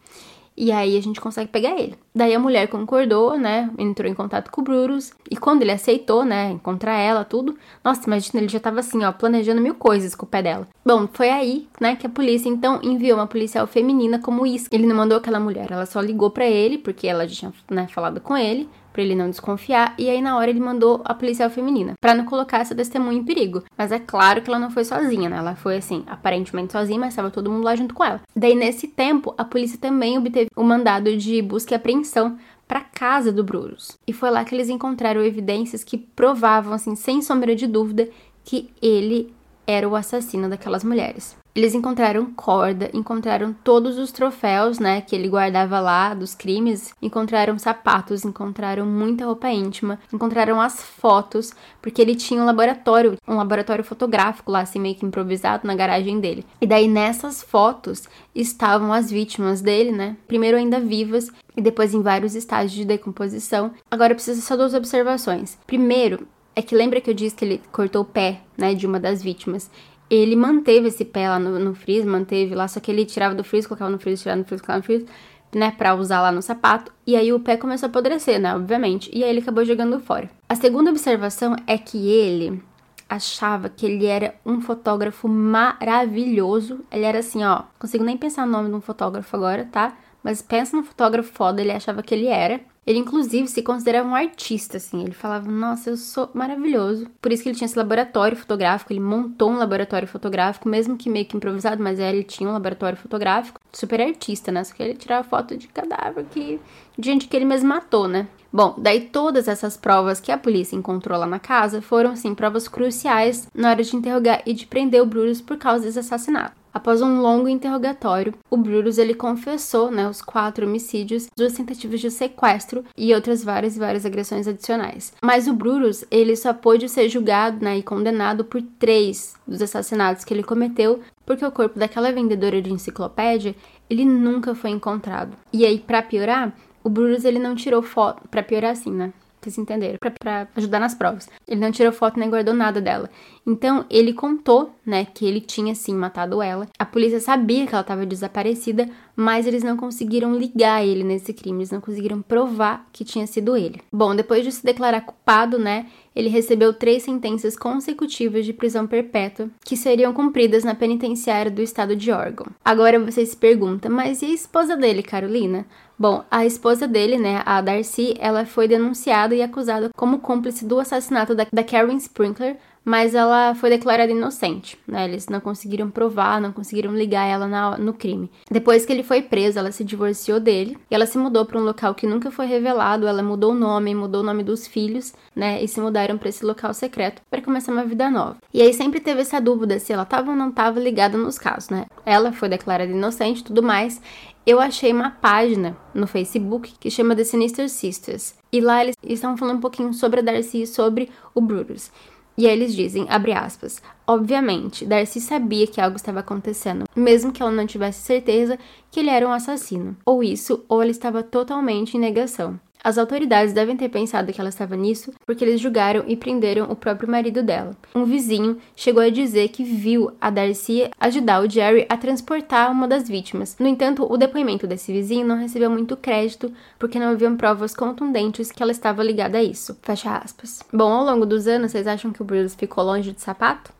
[0.57, 1.95] E aí a gente consegue pegar ele.
[2.13, 3.69] Daí a mulher concordou, né?
[3.77, 5.13] Entrou em contato com o Brutus.
[5.29, 6.49] E quando ele aceitou, né?
[6.49, 7.55] Encontrar ela, tudo.
[7.83, 10.67] Nossa, imagina, ele já tava assim, ó, planejando mil coisas com o pé dela.
[10.83, 14.67] Bom, foi aí, né, que a polícia então enviou uma policial feminina como isso.
[14.71, 17.87] Ele não mandou aquela mulher, ela só ligou para ele, porque ela já tinha, né,
[17.87, 21.49] falado com ele para ele não desconfiar, e aí na hora ele mandou a policial
[21.49, 23.63] feminina, para não colocar essa testemunha em perigo.
[23.77, 25.37] Mas é claro que ela não foi sozinha, né?
[25.37, 28.21] Ela foi assim, aparentemente sozinha, mas estava todo mundo lá junto com ela.
[28.35, 33.31] Daí nesse tempo, a polícia também obteve o mandado de busca e apreensão para casa
[33.31, 33.97] do Brutus.
[34.07, 38.09] E foi lá que eles encontraram evidências que provavam assim, sem sombra de dúvida,
[38.43, 39.33] que ele
[39.67, 41.37] era o assassino daquelas mulheres.
[41.53, 47.59] Eles encontraram corda, encontraram todos os troféus, né, que ele guardava lá dos crimes, encontraram
[47.59, 53.83] sapatos, encontraram muita roupa íntima, encontraram as fotos, porque ele tinha um laboratório, um laboratório
[53.83, 56.45] fotográfico lá, assim, meio que improvisado na garagem dele.
[56.61, 62.01] E daí nessas fotos estavam as vítimas dele, né, primeiro ainda vivas e depois em
[62.01, 63.71] vários estágios de decomposição.
[63.89, 65.57] Agora precisa só duas observações.
[65.67, 68.99] Primeiro, é que lembra que eu disse que ele cortou o pé, né, de uma
[68.99, 69.69] das vítimas
[70.11, 73.69] ele manteve esse pé lá no, no manteve lá, só que ele tirava do freezer,
[73.69, 75.07] colocava no freezer, tirava no freezer, colocava no freezer,
[75.55, 79.09] né, pra usar lá no sapato, e aí o pé começou a apodrecer, né, obviamente,
[79.13, 80.29] e aí ele acabou jogando fora.
[80.49, 82.61] A segunda observação é que ele
[83.07, 88.51] achava que ele era um fotógrafo maravilhoso, ele era assim, ó, consigo nem pensar no
[88.51, 89.97] nome de um fotógrafo agora, tá?
[90.21, 92.59] Mas pensa no fotógrafo foda, ele achava que ele era.
[92.85, 95.03] Ele, inclusive, se considerava um artista, assim.
[95.03, 97.07] Ele falava, nossa, eu sou maravilhoso.
[97.21, 98.91] Por isso que ele tinha esse laboratório fotográfico.
[98.91, 102.53] Ele montou um laboratório fotográfico, mesmo que meio que improvisado, mas é, ele tinha um
[102.53, 103.59] laboratório fotográfico.
[103.71, 104.63] Super artista, né?
[104.63, 106.59] Só que ele tirava foto de cadáver que...
[106.97, 108.27] de gente que ele mesmo matou, né?
[108.51, 112.67] Bom, daí todas essas provas que a polícia encontrou lá na casa foram, sim, provas
[112.67, 116.60] cruciais na hora de interrogar e de prender o Brutus por causa desse assassinato.
[116.73, 122.09] Após um longo interrogatório, o Brutus ele confessou né, os quatro homicídios, duas tentativas de
[122.09, 125.13] sequestro e outras várias várias agressões adicionais.
[125.21, 130.23] Mas o Brutus ele só pôde ser julgado né, e condenado por três dos assassinatos
[130.23, 133.55] que ele cometeu, porque o corpo daquela vendedora de enciclopédia
[133.89, 135.35] ele nunca foi encontrado.
[135.51, 139.11] E aí, para piorar, o Brutus ele não tirou foto, para piorar assim, né?
[139.41, 139.97] Vocês entenderam?
[140.19, 141.27] Pra, ajudar nas provas.
[141.47, 143.09] Ele não tirou foto nem guardou nada dela.
[143.45, 146.67] Então, ele contou, né, que ele tinha sim matado ela.
[146.77, 151.59] A polícia sabia que ela estava desaparecida, mas eles não conseguiram ligar ele nesse crime.
[151.59, 153.81] Eles não conseguiram provar que tinha sido ele.
[153.91, 159.49] Bom, depois de se declarar culpado, né, ele recebeu três sentenças consecutivas de prisão perpétua
[159.65, 162.45] que seriam cumpridas na penitenciária do estado de Oregon.
[162.63, 165.65] Agora você se pergunta, mas e a esposa dele, Carolina?
[166.01, 170.79] Bom, a esposa dele, né, a Darcy, ela foi denunciada e acusada como cúmplice do
[170.79, 175.05] assassinato da, da Karen Sprinkler mas ela foi declarada inocente, né?
[175.05, 178.29] Eles não conseguiram provar, não conseguiram ligar ela na, no crime.
[178.49, 181.63] Depois que ele foi preso, ela se divorciou dele e ela se mudou para um
[181.63, 183.07] local que nunca foi revelado.
[183.07, 185.63] Ela mudou o nome, mudou o nome dos filhos, né?
[185.63, 188.37] E se mudaram para esse local secreto para começar uma vida nova.
[188.53, 191.69] E aí sempre teve essa dúvida se ela estava ou não estava ligada nos casos,
[191.69, 191.85] né?
[192.05, 194.01] Ela foi declarada inocente, tudo mais.
[194.45, 198.33] Eu achei uma página no Facebook que chama The Sinister Sisters.
[198.51, 201.91] E lá eles estavam falando um pouquinho sobre a Darcy e sobre o Brutus.
[202.35, 207.41] E aí eles dizem, abre aspas, obviamente, Darcy sabia que algo estava acontecendo, mesmo que
[207.41, 208.57] ela não tivesse certeza
[208.89, 209.95] que ele era um assassino.
[210.03, 212.59] Ou isso, ou ela estava totalmente em negação.
[212.83, 216.75] As autoridades devem ter pensado que ela estava nisso porque eles julgaram e prenderam o
[216.75, 217.75] próprio marido dela.
[217.93, 222.87] Um vizinho chegou a dizer que viu a Darcy ajudar o Jerry a transportar uma
[222.87, 223.55] das vítimas.
[223.59, 228.51] No entanto, o depoimento desse vizinho não recebeu muito crédito porque não haviam provas contundentes
[228.51, 229.77] que ela estava ligada a isso.
[229.83, 230.63] Fecha aspas.
[230.73, 233.71] Bom, ao longo dos anos, vocês acham que o Bruce ficou longe de sapato?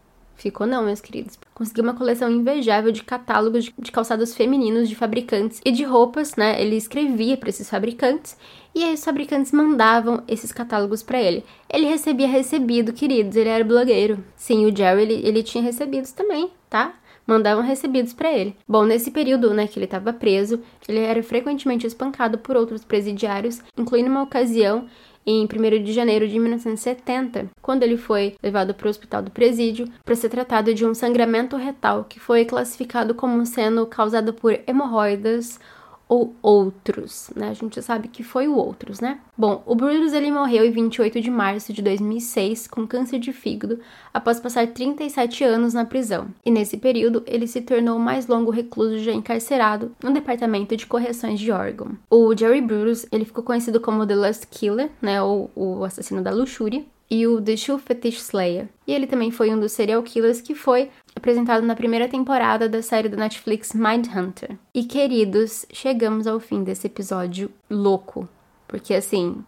[0.41, 1.37] Ficou não, meus queridos.
[1.53, 6.59] Consegui uma coleção invejável de catálogos de calçados femininos de fabricantes e de roupas, né?
[6.59, 8.35] Ele escrevia para esses fabricantes
[8.73, 11.43] e aí os fabricantes mandavam esses catálogos para ele.
[11.69, 14.23] Ele recebia recebido, queridos, ele era blogueiro.
[14.35, 16.93] Sim, o Jerry, ele, ele tinha recebidos também, tá?
[17.27, 18.55] Mandavam recebidos para ele.
[18.67, 23.61] Bom, nesse período, né, que ele estava preso, ele era frequentemente espancado por outros presidiários,
[23.77, 24.87] incluindo uma ocasião
[25.25, 29.87] em 1 de janeiro de 1970, quando ele foi levado para o hospital do presídio
[30.03, 35.59] para ser tratado de um sangramento retal que foi classificado como sendo causado por hemorroidas
[36.11, 37.47] ou outros, né?
[37.47, 39.21] A gente sabe que foi o outros, né?
[39.37, 43.79] Bom, o Brutus ele morreu em 28 de março de 2006 com câncer de fígado
[44.13, 46.27] após passar 37 anos na prisão.
[46.45, 50.85] E nesse período ele se tornou o mais longo recluso já encarcerado no departamento de
[50.85, 51.91] correções de Oregon.
[52.09, 55.21] O Jerry Brutus ele ficou conhecido como The Lust Killer, né?
[55.21, 58.69] Ou o assassino da luxúria e o The Shoe Fetish Slayer.
[58.87, 62.81] E ele também foi um dos serial killers que foi apresentado na primeira temporada da
[62.81, 64.57] série da Netflix Mindhunter.
[64.73, 68.29] E queridos, chegamos ao fim desse episódio louco,
[68.65, 69.43] porque assim,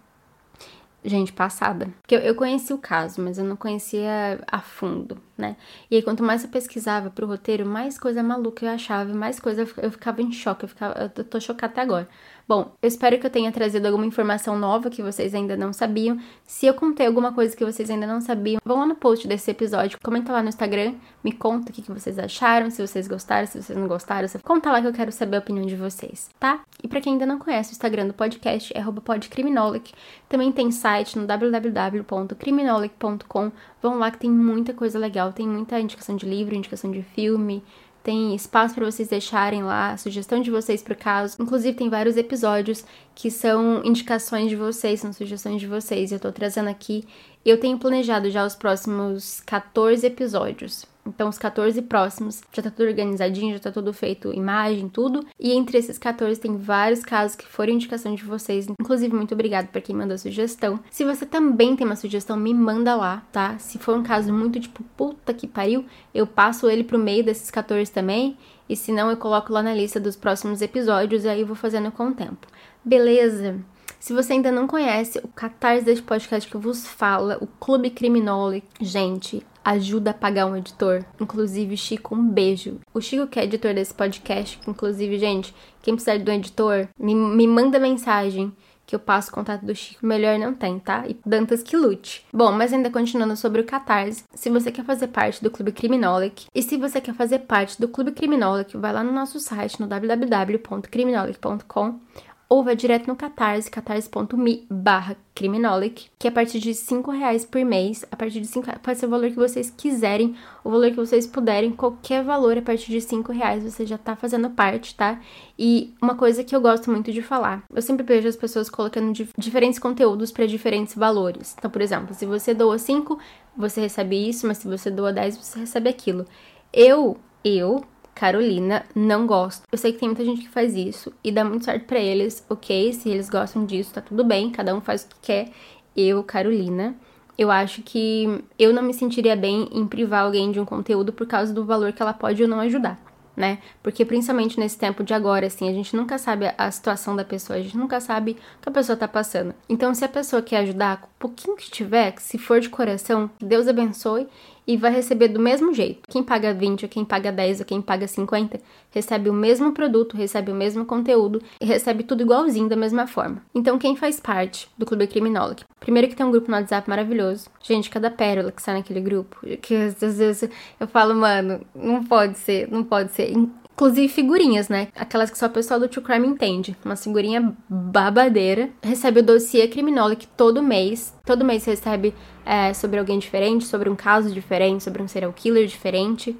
[1.06, 1.90] gente passada.
[2.02, 5.56] Porque eu, conheci o caso, mas eu não conhecia a fundo, né?
[5.90, 9.68] E aí, quanto mais eu pesquisava pro roteiro, mais coisa maluca eu achava, mais coisa
[9.82, 10.64] eu ficava em choque.
[10.64, 12.08] Eu, ficava, eu tô chocada até agora.
[12.48, 16.20] Bom, eu espero que eu tenha trazido alguma informação nova que vocês ainda não sabiam.
[16.46, 19.50] Se eu contei alguma coisa que vocês ainda não sabiam, vão lá no post desse
[19.50, 23.62] episódio, comenta lá no Instagram, me conta o que, vocês acharam, se vocês gostaram, se
[23.62, 26.62] vocês não gostaram, conta lá que eu quero saber a opinião de vocês, tá?
[26.84, 29.94] E para quem ainda não conhece o Instagram do podcast, é podcriminolic.
[30.28, 33.52] Também tem site no www.criminolic.com.
[33.82, 37.64] Vão lá que tem muita coisa legal, tem muita indicação de livro, indicação de filme,
[38.04, 41.38] tem espaço para vocês deixarem lá a sugestão de vocês pro caso.
[41.40, 42.84] Inclusive, tem vários episódios
[43.16, 46.12] que são indicações de vocês, são sugestões de vocês.
[46.12, 47.06] Eu tô trazendo aqui.
[47.46, 50.93] Eu tenho planejado já os próximos 14 episódios.
[51.06, 55.26] Então, os 14 próximos já tá tudo organizadinho, já tá tudo feito, imagem, tudo.
[55.40, 58.68] E entre esses 14 tem vários casos que foram indicação de vocês.
[58.80, 60.80] Inclusive, muito obrigado para quem mandou sugestão.
[60.90, 63.58] Se você também tem uma sugestão, me manda lá, tá?
[63.60, 67.52] Se for um caso muito tipo, puta que pariu, eu passo ele pro meio desses
[67.52, 68.38] 14 também.
[68.70, 71.56] E se não, eu coloco lá na lista dos próximos episódios e aí eu vou
[71.56, 72.48] fazendo com o tempo.
[72.84, 73.60] Beleza?
[74.04, 78.62] Se você ainda não conhece o catarse deste podcast que vos fala, o Clube Criminole,
[78.82, 81.06] gente, ajuda a pagar um editor.
[81.22, 82.82] Inclusive, Chico, um beijo.
[82.94, 87.16] O Chico, que é editor desse podcast, inclusive, gente, quem precisar de um editor, me,
[87.16, 88.52] me manda mensagem
[88.86, 91.06] que eu passo o contato do Chico, melhor não tem, tá?
[91.08, 92.26] E Dantas que lute.
[92.34, 96.48] Bom, mas ainda continuando sobre o Catarse, se você quer fazer parte do Clube Criminolic,
[96.54, 99.88] e se você quer fazer parte do Clube Criminolic, vai lá no nosso site, no
[99.88, 102.02] www.criminolic.com
[102.48, 107.46] ou vai direto no Catarse, catarse.me barra Criminolic, que é a partir de 5 reais
[107.46, 110.92] por mês, a partir de 5 pode ser o valor que vocês quiserem, o valor
[110.92, 114.96] que vocês puderem, qualquer valor a partir de 5 reais você já tá fazendo parte,
[114.96, 115.20] tá?
[115.58, 119.12] E uma coisa que eu gosto muito de falar, eu sempre vejo as pessoas colocando
[119.38, 121.56] diferentes conteúdos para diferentes valores.
[121.58, 123.18] Então, por exemplo, se você doa 5,
[123.58, 126.26] você recebe isso, mas se você doa 10, você recebe aquilo.
[126.72, 127.84] Eu, eu
[128.16, 129.64] Carolina, não gosto.
[129.72, 132.46] Eu sei que tem muita gente que faz isso e dá muito certo para eles,
[132.50, 132.94] ok?
[132.94, 135.50] Se eles gostam disso, tá tudo bem, cada um faz o que quer.
[135.96, 136.96] Eu, Carolina,
[137.38, 141.28] eu acho que eu não me sentiria bem em privar alguém de um conteúdo por
[141.28, 143.00] causa do valor que ela pode ou não ajudar
[143.36, 143.60] né?
[143.82, 147.58] Porque principalmente nesse tempo de agora, assim, a gente nunca sabe a situação da pessoa,
[147.58, 149.54] a gente nunca sabe o que a pessoa tá passando.
[149.68, 153.30] Então, se a pessoa quer ajudar, com o pouquinho que tiver, se for de coração,
[153.40, 154.28] Deus abençoe
[154.68, 156.02] e vai receber do mesmo jeito.
[156.10, 158.60] Quem paga 20, ou quem paga 10, ou quem paga 50,
[158.92, 163.42] recebe o mesmo produto, recebe o mesmo conteúdo e recebe tudo igualzinho da mesma forma.
[163.54, 165.62] Então, quem faz parte do Clube Criminólogo?
[165.80, 167.50] Primeiro que tem um grupo no WhatsApp maravilhoso.
[167.62, 170.50] Gente, cada pérola que sai naquele grupo, que às vezes
[170.80, 173.34] eu falo, mano, não pode ser, não pode ser.
[173.74, 174.88] Inclusive figurinhas, né?
[174.96, 176.76] Aquelas que só o pessoal do True Crime entende.
[176.86, 178.70] Uma figurinha babadeira.
[178.82, 181.14] Recebe o dossiê Criminolic todo mês.
[181.26, 182.14] Todo mês recebe
[182.46, 186.38] é, sobre alguém diferente, sobre um caso diferente, sobre um serial killer diferente.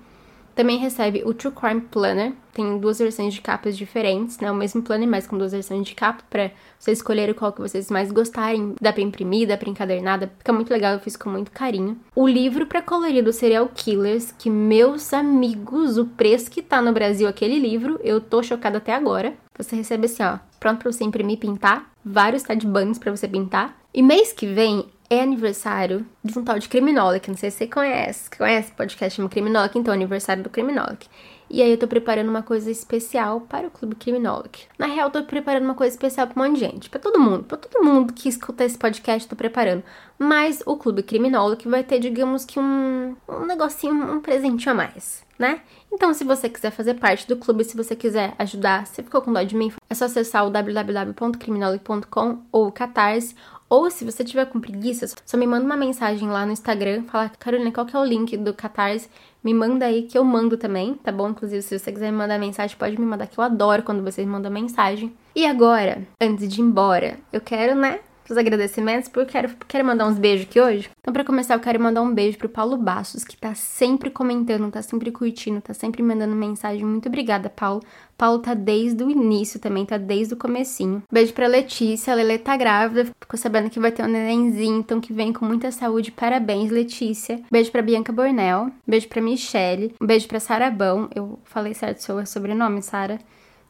[0.56, 4.52] Também recebe o True Crime Planner, tem duas versões de capas diferentes, né?
[4.52, 7.90] O mesmo planner, mas com duas versões de capa para vocês escolherem qual que vocês
[7.90, 8.76] mais gostarem.
[8.80, 11.98] Dá para imprimir, dá para encadernada, fica muito legal, eu fiz com muito carinho.
[12.16, 16.94] O livro para colorir do Serial Killers, que meus amigos, o preço que tá no
[16.94, 19.34] Brasil aquele livro, eu tô chocada até agora.
[19.58, 23.28] Você recebe assim, ó, pronto para você imprimir e pintar, vários de banhos para você
[23.28, 23.78] pintar.
[23.94, 27.30] E mês que vem é aniversário de um tal de Criminolic.
[27.30, 28.30] Não sei se você conhece.
[28.36, 29.78] Conhece o podcast chama Criminolic?
[29.78, 31.08] Então, é aniversário do Criminolic.
[31.50, 34.66] E aí eu tô preparando uma coisa especial para o Clube Criminolic.
[34.78, 36.90] Na real, eu tô preparando uma coisa especial pra um monte de gente.
[36.90, 37.44] Pra todo mundo.
[37.44, 39.84] Pra todo mundo que escuta esse podcast, tô preparando.
[40.18, 45.24] Mas o Clube Criminolic vai ter, digamos que um, um negocinho, um presentinho a mais,
[45.38, 45.62] né?
[45.92, 49.32] Então, se você quiser fazer parte do clube, se você quiser ajudar, se ficou com
[49.32, 53.36] dó de mim, é só acessar o www.criminolic.com ou o Catarse
[53.74, 57.32] ou se você tiver com preguiça, só me manda uma mensagem lá no Instagram, fala,
[57.40, 59.10] Carolina, qual que é o link do Catarse?
[59.44, 61.30] Me manda aí que eu mando também, tá bom?
[61.30, 64.28] Inclusive, se você quiser me mandar mensagem, pode me mandar, que eu adoro quando vocês
[64.28, 65.12] mandam mensagem.
[65.36, 69.86] E agora, antes de ir embora, eu quero, né, os agradecimentos, porque eu quero, quero
[69.86, 70.90] mandar uns beijos aqui hoje.
[71.00, 74.72] Então, para começar, eu quero mandar um beijo pro Paulo Bastos, que tá sempre comentando,
[74.72, 76.86] tá sempre curtindo, tá sempre mandando mensagem.
[76.86, 77.82] Muito obrigada, Paulo.
[78.18, 81.04] Paulo tá desde o início também, tá desde o comecinho.
[81.12, 85.02] Beijo pra Letícia, a Lele tá grávida, ficou sabendo que vai ter um nenenzinho, então
[85.02, 86.12] que vem com muita saúde.
[86.12, 87.42] Parabéns, Letícia.
[87.52, 91.10] Beijo pra Bianca Bornel, beijo pra Michelle, um beijo pra Sarabão.
[91.14, 93.20] Eu falei certo seu sobrenome, Sara?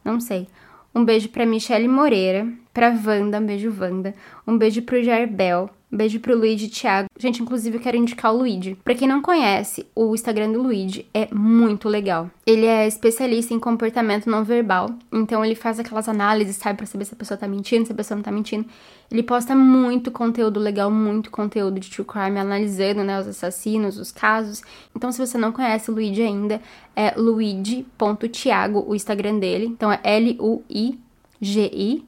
[0.04, 0.48] Não sei.
[0.94, 4.16] Um beijo pra Michelle Moreira, pra Wanda, um beijo Wanda.
[4.48, 7.08] Um beijo pro Jarbel, um beijo pro Luigi Thiago.
[7.20, 8.76] Gente, inclusive eu quero indicar o Luigi.
[8.84, 12.32] Pra quem não conhece, o Instagram do Luigi é muito legal.
[12.48, 14.90] Ele é especialista em comportamento não verbal.
[15.12, 17.96] Então ele faz aquelas análises, sabe, pra saber se a pessoa tá mentindo, se a
[17.96, 18.66] pessoa não tá mentindo.
[19.12, 24.12] Ele posta muito conteúdo legal, muito conteúdo de true crime, analisando, né, os assassinos, os
[24.12, 24.64] casos.
[24.96, 26.60] Então, se você não conhece o Luigi ainda,
[26.96, 29.68] é luigi.thiago, o Instagram dele.
[29.68, 32.04] Então é L-U-I-G-I.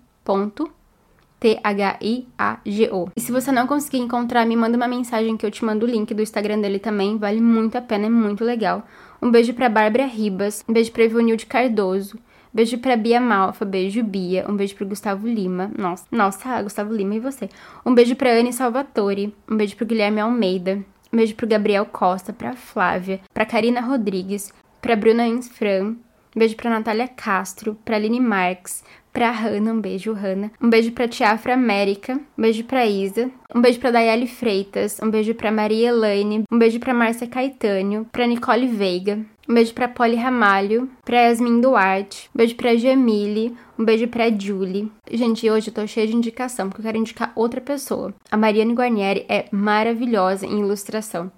[1.40, 3.10] T-H-I-A-G-O.
[3.16, 5.90] E se você não conseguir encontrar, me manda uma mensagem que eu te mando o
[5.90, 7.18] link do Instagram dele também.
[7.18, 8.88] Vale muito a pena, é muito legal.
[9.22, 12.18] Um beijo pra Bárbara Ribas, um beijo pra Ivonilde Cardoso,
[12.56, 14.46] Beijo pra Bia Malfa, beijo Bia.
[14.48, 15.70] Um beijo pro Gustavo Lima.
[15.78, 17.50] Nossa, nossa, Gustavo Lima e você.
[17.86, 19.36] Um beijo pra Anne Salvatore.
[19.46, 20.82] Um beijo pro Guilherme Almeida.
[21.12, 25.98] Um beijo pro Gabriel Costa, pra Flávia, pra Karina Rodrigues, pra Bruna Insfran.
[26.34, 30.52] Um beijo pra Natália Castro, pra Aline Marques, pra Hanna, um beijo, Hanna.
[30.62, 33.32] Um beijo pra Tiafra América, um beijo pra Isa.
[33.56, 38.06] Um beijo pra Daiane Freitas, um beijo pra Maria Elaine, um beijo pra Márcia Caetânio,
[38.12, 39.20] pra Nicole Veiga.
[39.48, 44.30] Um beijo pra Polly Ramalho, pra Yasmin Duarte, um beijo pra Jamile, um beijo pra
[44.30, 44.92] Julie.
[45.10, 48.14] Gente, hoje eu tô cheia de indicação, porque eu quero indicar outra pessoa.
[48.30, 51.32] A Mariane Guarnieri é maravilhosa em ilustração.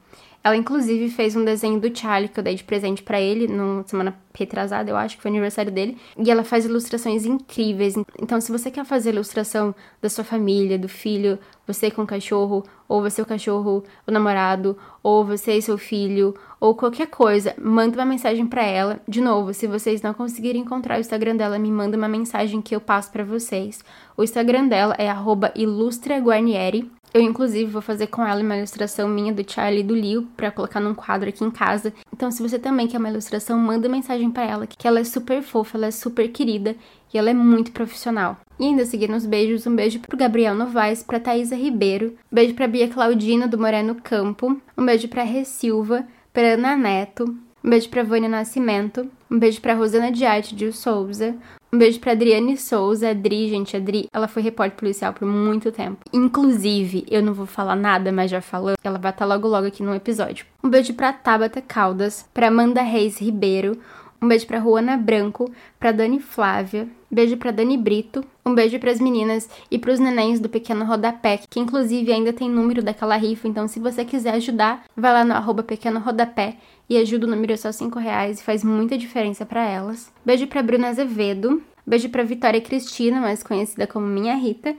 [0.43, 3.83] Ela, inclusive, fez um desenho do Charlie que eu dei de presente para ele no
[3.85, 5.97] semana retrasada, eu acho que foi aniversário dele.
[6.17, 7.95] E ela faz ilustrações incríveis.
[8.21, 12.63] Então, se você quer fazer ilustração da sua família, do filho, você com o cachorro,
[12.87, 17.97] ou você o cachorro, o namorado, ou você e seu filho, ou qualquer coisa, manda
[17.97, 18.99] uma mensagem para ela.
[19.07, 22.75] De novo, se vocês não conseguirem encontrar o Instagram dela, me manda uma mensagem que
[22.75, 23.83] eu passo para vocês.
[24.15, 25.07] O Instagram dela é
[25.55, 26.91] @ilustraguarnieri.
[27.13, 30.51] Eu, inclusive, vou fazer com ela uma ilustração minha do Charlie e do Leo para
[30.51, 31.93] colocar num quadro aqui em casa.
[32.13, 35.41] Então, se você também quer uma ilustração, manda mensagem para ela, que ela é super
[35.41, 36.75] fofa, ela é super querida
[37.13, 38.37] e ela é muito profissional.
[38.59, 42.67] E ainda seguindo os beijos, um beijo pro Gabriel Novaes, pra Thaisa Ribeiro, beijo pra
[42.67, 46.05] Bia Claudina do Moreno Campo, um beijo pra Rê Silva,
[46.37, 50.71] pra Ana Neto, um beijo pra Vânia Nascimento, um beijo pra Rosana de Arte de
[50.71, 51.35] Souza,
[51.73, 53.09] um beijo pra Adriane Souza.
[53.09, 55.97] Adri, gente, Adri, ela foi repórter policial por muito tempo.
[56.13, 59.81] Inclusive, eu não vou falar nada, mas já falando, ela vai estar logo logo aqui
[59.81, 60.45] no episódio.
[60.63, 63.75] Um beijo pra Tabata Caldas, pra Amanda Reis Ribeiro,
[64.21, 68.99] um beijo pra Juana Branco, pra Dani Flávia, beijo pra Dani Brito, um beijo pras
[68.99, 73.67] meninas e pros nenéns do Pequeno Rodapé, que inclusive ainda tem número daquela rifa, então
[73.67, 76.57] se você quiser ajudar, vai lá no arroba Pequeno Rodapé
[76.89, 80.11] e ajuda o número é só 5 reais e faz muita diferença para elas.
[80.25, 84.75] Beijo pra Bruna Azevedo, beijo pra Vitória Cristina, mais conhecida como Minha Rita,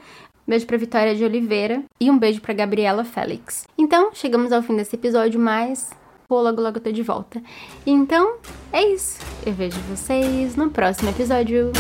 [0.47, 3.66] beijo pra Vitória de Oliveira e um beijo pra Gabriela Félix.
[3.76, 5.91] Então, chegamos ao fim desse episódio, mas
[6.29, 7.43] Pô, logo logo eu tô de volta.
[7.87, 8.37] Então,
[8.70, 9.18] é isso.
[9.47, 11.72] Eu vejo vocês no próximo episódio.